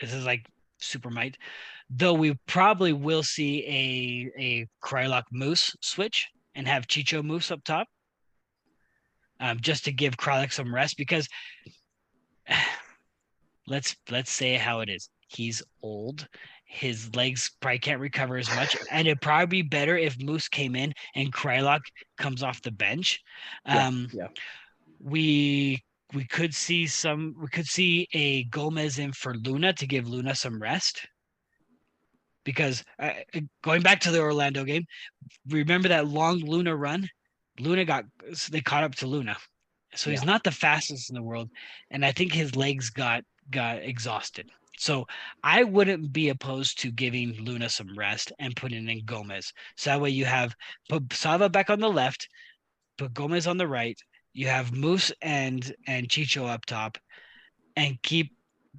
[0.00, 0.46] This is like
[0.78, 1.36] super might.
[1.90, 7.62] Though we probably will see a a Kreilach Moose switch and have Chicho Moose up
[7.64, 7.86] top.
[9.38, 11.28] Um, just to give Kreilach some rest because
[13.66, 15.10] let's let's say how it is.
[15.28, 16.28] He's old
[16.66, 18.76] his legs probably can't recover as much.
[18.90, 21.80] And it'd probably be better if Moose came in and Kreilach
[22.18, 23.20] comes off the bench.
[23.66, 24.28] Yeah, Um, yeah.
[25.00, 25.82] We
[26.14, 27.34] we could see some.
[27.40, 31.06] We could see a Gomez in for Luna to give Luna some rest.
[32.44, 34.86] Because uh, uh, going back to the Orlando game,
[35.48, 37.08] remember that long Luna run?
[37.60, 39.36] Luna got so they caught up to Luna,
[39.94, 40.26] so he's Yeah.
[40.26, 41.50] not the fastest in the world,
[41.90, 44.50] and I think his legs got got exhausted.
[44.78, 45.06] So
[45.42, 49.52] I wouldn't be opposed to giving Luna some rest and putting in Gomez.
[49.76, 50.54] So that way you have
[50.88, 52.28] put Sava back on the left,
[52.98, 53.98] put Gomez on the right.
[54.34, 56.98] You have Moose and and Chicho up top,
[57.76, 58.32] and keep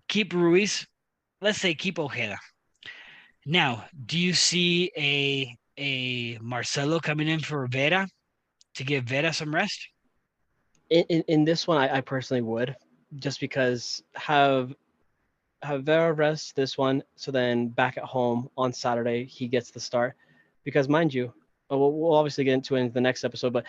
[0.07, 0.86] keep Ruiz.
[1.41, 2.38] Let's say keep Ojeda.
[3.45, 8.07] Now, do you see a a Marcelo coming in for Vera
[8.78, 9.89] to give Vera some rest?
[10.89, 12.75] In, in, in this one, I, I personally would,
[13.17, 14.73] just because have
[15.63, 19.80] have Vera rest this one, so then back at home on Saturday he gets the
[19.80, 20.15] start.
[20.63, 21.34] Because mind you,
[21.71, 23.65] uh, we'll, we'll obviously get into it in the next episode, but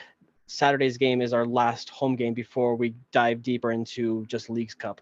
[0.47, 5.01] Saturday's game is our last home game before we dive deeper into just Leagues Cup.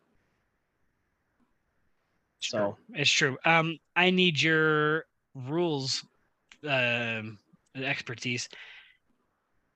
[2.40, 3.36] So It's true.
[3.44, 6.04] Um, I need your rules
[6.66, 7.38] um
[7.74, 8.48] expertise.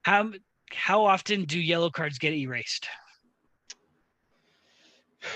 [0.03, 0.31] How
[0.73, 2.87] how often do yellow cards get erased?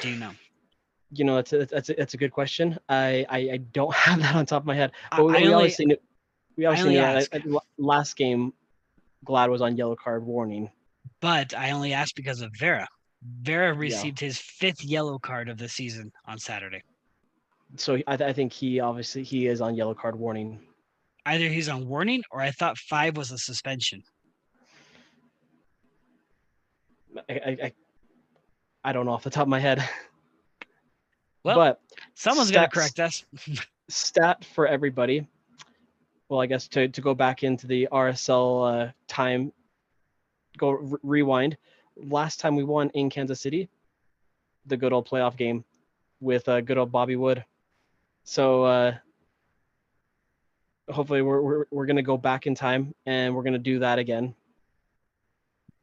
[0.00, 0.30] Do you know?
[1.12, 2.78] you know, that's a, that's a, that's a good question.
[2.88, 4.92] I, I I don't have that on top of my head.
[5.10, 5.96] But we, I we only- obviously knew,
[6.56, 8.52] we obviously knew that uh, last game,
[9.24, 10.70] Glad was on yellow card warning.
[11.20, 12.86] but I only asked because of Vera.
[13.40, 16.82] Vera received his fifth yellow card of the season on Saturday.
[17.76, 20.60] So I, I think he obviously he is on yellow card warning.
[21.26, 24.02] Either he's on warning or I thought five was a suspension.
[27.28, 27.72] I, I,
[28.84, 29.86] I, don't know off the top of my head.
[31.44, 31.80] Well, but
[32.14, 33.24] someone's got to correct us.
[33.88, 35.26] stat for everybody.
[36.28, 39.52] Well, I guess to, to go back into the RSL uh, time,
[40.56, 41.56] go re- rewind.
[41.96, 43.68] Last time we won in Kansas City,
[44.66, 45.64] the good old playoff game
[46.20, 47.44] with uh, good old Bobby Wood.
[48.24, 48.94] So uh,
[50.90, 53.80] hopefully we're, we're, we're going to go back in time and we're going to do
[53.80, 54.34] that again.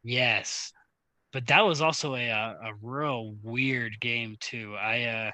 [0.04, 0.74] Yes.
[1.34, 4.76] But that was also a, a, a real weird game too.
[4.76, 5.32] I uh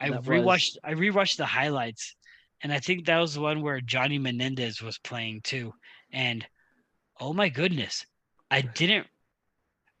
[0.00, 2.14] I That rewatched was- I rewatched the highlights
[2.62, 5.72] and I think that was the one where Johnny Menendez was playing too.
[6.12, 6.46] And
[7.18, 8.04] oh my goodness,
[8.50, 9.06] I didn't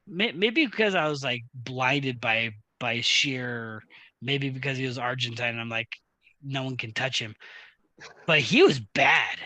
[0.06, 3.82] maybe because I was like blinded by by sheer
[4.20, 5.88] maybe because he was Argentine I'm like
[6.42, 7.34] no one can touch him.
[8.26, 9.36] But he was bad.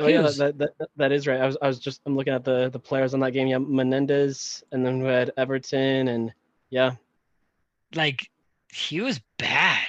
[0.00, 1.40] Oh yeah, that, that, that, that is right.
[1.40, 3.48] I was I was just I'm looking at the the players on that game.
[3.48, 6.32] Yeah, Menendez, and then we had Everton, and
[6.70, 6.92] yeah,
[7.94, 8.30] Like
[8.72, 9.88] he was bad.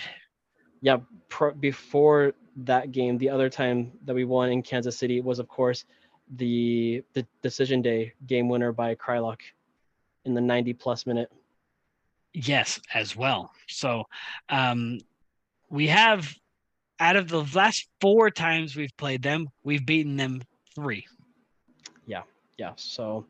[0.82, 0.98] yeah.
[1.28, 5.48] Pro, before that game, the other time that we won in Kansas City was of
[5.48, 5.86] course
[6.38, 9.42] the the decision day game winner by Kreilach
[10.26, 11.32] in the 90 plus minute.
[12.34, 13.52] Yes, as well.
[13.68, 14.06] So
[14.50, 15.00] um
[15.70, 16.34] we have
[17.00, 20.42] out of the last four times we've played them, we've beaten them
[20.76, 21.06] three.
[22.06, 22.24] Yeah,
[22.58, 22.74] yeah.
[22.76, 23.26] so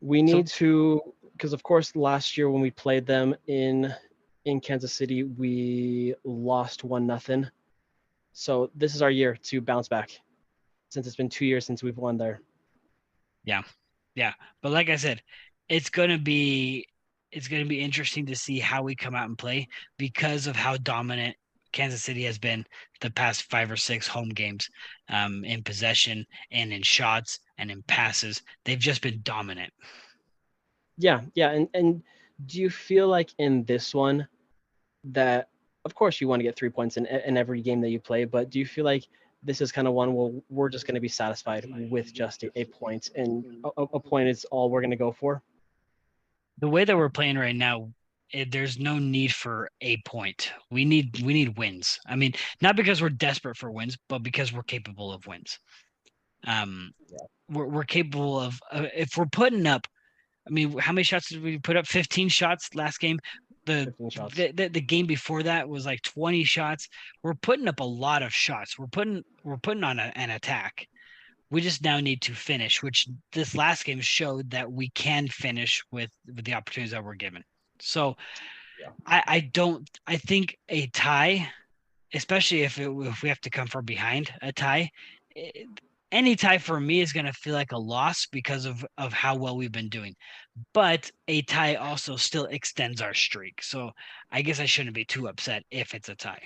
[0.00, 1.00] we need to
[1.32, 3.94] because of course last year when we played them in
[4.44, 7.46] in Kansas City, we lost one nothing.
[8.32, 10.10] So this is our year to bounce back,
[10.88, 12.40] since it's been two years since we've won there.
[13.44, 13.62] Yeah,
[14.14, 14.32] yeah.
[14.62, 15.22] But like I said,
[15.68, 16.86] it's gonna be
[17.30, 19.68] it's gonna be interesting to see how we come out and play
[19.98, 21.36] because of how dominant
[21.72, 22.66] Kansas City has been
[23.00, 24.68] the past five or six home games
[25.08, 28.42] um, in possession and in shots and in passes.
[28.64, 29.72] They've just been dominant.
[30.96, 32.02] Yeah, yeah, and and
[32.46, 34.26] do you feel like in this one
[35.04, 35.48] that
[35.84, 38.24] of course you want to get three points in in every game that you play,
[38.24, 39.06] but do you feel like
[39.42, 42.50] this is kind of one where we're just going to be satisfied with just a,
[42.56, 45.42] a point, and a, a point is all we're going to go for?
[46.60, 47.90] the way that we're playing right now
[48.32, 50.52] it, there's no need for a point.
[50.70, 51.98] We need we need wins.
[52.06, 55.58] I mean not because we're desperate for wins but because we're capable of wins.
[56.46, 57.18] Um Yeah.
[57.50, 59.86] we're, we're capable of uh, if we're putting up
[60.46, 61.86] i mean how many shots did we put up?
[61.86, 63.18] 15 shots last game?
[63.66, 63.92] The
[64.34, 66.88] the, the, the game before that was like 20 shots.
[67.22, 68.78] We're putting up a lot of shots.
[68.78, 70.86] We're putting we're putting on a, an attack.
[71.50, 75.82] We just now need to finish which this last game showed that we can finish
[75.90, 77.42] with with the opportunities that we're given
[77.80, 78.16] so
[78.80, 78.90] Yeah.
[79.06, 81.48] i i don't i think a tie
[82.14, 84.90] especially if it, if we have to come from behind a tie
[85.34, 85.66] it,
[86.10, 89.36] any tie for me is going to feel like a loss because of of how
[89.36, 90.14] well we've been doing
[90.72, 93.90] but a tie also still extends our streak so
[94.32, 96.42] i guess i shouldn't be too upset if it's a tie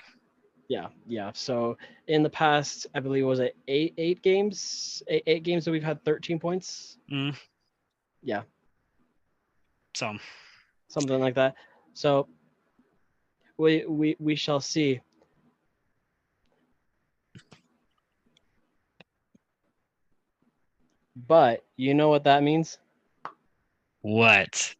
[0.69, 1.31] Yeah, yeah.
[1.33, 1.77] So
[2.07, 5.83] in the past, I believe was it eight eight games, eight, eight games that we've
[5.83, 6.97] had 13 points.
[7.11, 7.35] Mm.
[8.23, 8.43] Yeah,
[9.93, 10.15] so
[10.93, 11.55] something like that.
[11.93, 12.27] So
[13.57, 15.01] we we we shall see.
[21.15, 22.77] But you know what that means?
[24.01, 24.75] what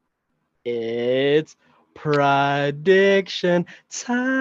[0.66, 1.56] It's
[1.94, 4.34] prediction time.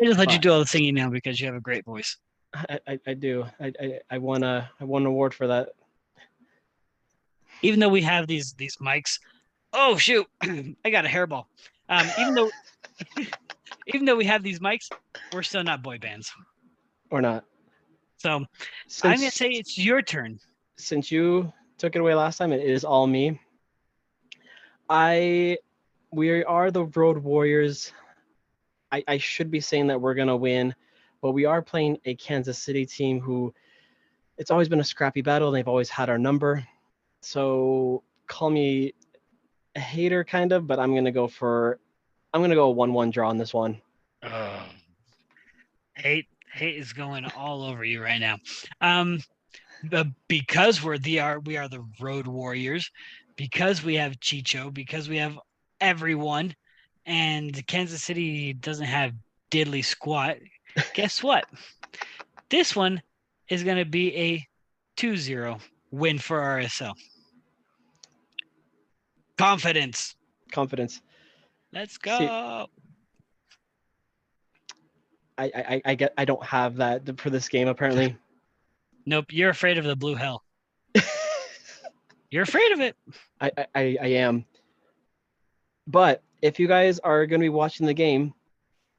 [0.00, 2.16] i just let you do all the singing now because you have a great voice
[2.54, 3.44] I, I, I do.
[3.60, 5.70] I, I, I won a I won an award for that.
[7.64, 9.18] Even though we have these these mics
[9.72, 11.44] oh shoot i got a hairball
[11.88, 12.50] um even though
[13.88, 14.90] even though we have these mics
[15.32, 16.32] we're still not boy bands
[17.10, 17.44] Or not.
[18.18, 18.46] so
[19.02, 20.38] i'm gonna say it's your turn
[20.76, 23.40] since you took it away last time, it is all me.
[24.88, 25.58] I
[26.12, 27.92] we are the Road Warriors.
[28.92, 30.74] I, I should be saying that we're gonna win,
[31.20, 33.52] but we are playing a Kansas City team who
[34.38, 36.66] it's always been a scrappy battle and they've always had our number.
[37.24, 38.94] So call me
[39.74, 41.78] a hater kind of, but I'm gonna go for
[42.32, 43.80] I'm gonna go a one-one draw on this one.
[45.94, 48.36] hate hate is going all over you right now
[48.80, 49.20] um
[49.90, 52.90] but because we're the are we are the road warriors
[53.36, 55.38] because we have chicho because we have
[55.80, 56.54] everyone
[57.06, 59.12] and kansas city doesn't have
[59.50, 60.36] diddly squat
[60.94, 61.44] guess what
[62.50, 63.02] This one
[63.48, 64.46] is going to be a
[64.96, 65.60] 2-0
[65.90, 66.94] win for RSL.
[69.38, 70.14] Confidence.
[70.52, 71.00] Confidence.
[71.72, 72.68] Let's go.
[75.36, 78.16] I, I I get I don't have that for this game apparently.
[79.06, 80.42] Nope, you're afraid of the blue hell.
[82.30, 82.96] You're afraid of it.
[83.38, 84.46] I, I I I am.
[85.86, 88.32] But if you guys are going to be watching the game,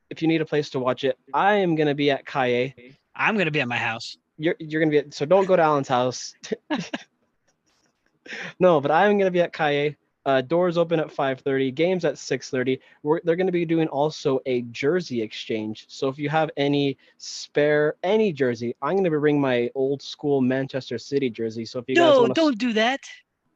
[0.10, 2.96] if you need a place to watch it, I am going to be at Kaye.
[3.16, 4.18] I'm going to be at my house.
[4.38, 6.36] You're you're going to be at, so don't go to Alan's house.
[8.60, 9.98] no, but I'm going to be at Kaye.
[10.26, 11.72] Uh, doors open at 5:30.
[11.72, 12.80] Games at 6:30.
[13.04, 15.86] We're, they're going to be doing also a jersey exchange.
[15.88, 20.42] So if you have any spare any jersey, I'm going to bring my old school
[20.42, 21.66] Manchester City jersey.
[21.66, 23.02] So if you guys No, want to, don't do that.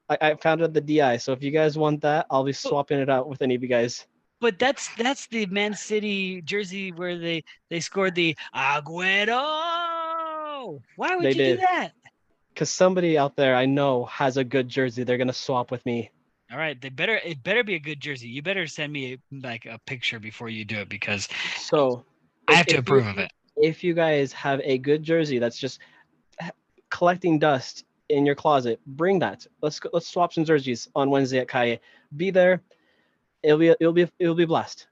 [0.09, 1.17] I, I found it at the DI.
[1.17, 3.69] So if you guys want that, I'll be swapping it out with any of you
[3.69, 4.05] guys.
[4.41, 9.35] But that's that's the Man City jersey where they they scored the Aguero.
[10.95, 11.57] Why would They you did.
[11.57, 11.91] do that?
[12.53, 15.03] Because somebody out there I know has a good jersey.
[15.03, 16.11] They're going to swap with me.
[16.51, 18.27] All right, they better it better be a good jersey.
[18.27, 21.27] You better send me like a picture before you do it because
[21.57, 22.03] So
[22.47, 23.31] I have to if approve of it.
[23.55, 25.79] if you guys have a good jersey that's just
[26.89, 29.45] collecting dust in your closet, bring that.
[29.61, 31.79] Let's go, let's swap some jerseys on Wednesday at Kaye.
[32.17, 32.63] Be there.
[33.43, 34.87] It'll be it'll be it'll be a blast.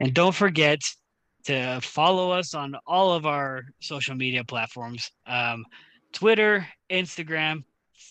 [0.00, 0.80] And don't forget
[1.44, 5.64] to follow us on all of our social media platforms um,
[6.12, 7.64] Twitter, Instagram,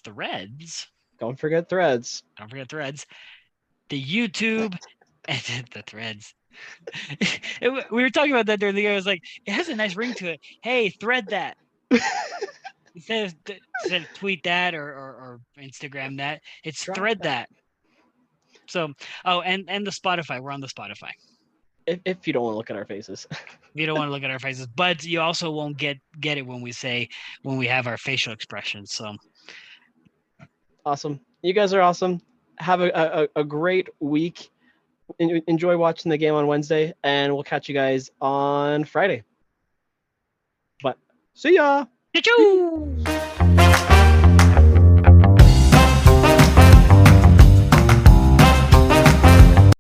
[0.03, 0.87] Threads.
[1.19, 2.23] Don't forget threads.
[2.37, 3.05] Don't forget Threads,
[3.89, 4.77] the YouTube,
[5.27, 6.33] and the Threads.
[7.61, 8.91] It we were talking about that during the game.
[8.91, 10.39] I was like, it has a nice ring to it.
[10.63, 11.57] Hey, thread that.
[12.95, 13.35] Instead of,
[13.83, 17.47] instead of tweet that or, or, or Instagram that, it's Drop thread that.
[17.49, 18.61] that.
[18.65, 18.93] So,
[19.23, 20.41] oh, and and the Spotify.
[20.41, 21.11] We're on the Spotify.
[21.85, 23.27] if, if you don't want to look at our faces.
[23.75, 26.45] you don't want to look at our faces but you also won't get get it
[26.45, 27.07] when we say
[27.43, 29.15] when we have our facial expressions so
[30.87, 31.19] awesome.
[31.41, 32.21] You guys are awesome.
[32.59, 34.49] Have a, a, a great week.
[35.19, 39.23] En- enjoy watching the game on Wednesday, and we'll catch you guys on Friday.
[40.81, 40.97] But
[41.33, 41.85] see ya.
[42.15, 43.35] Choo-choo!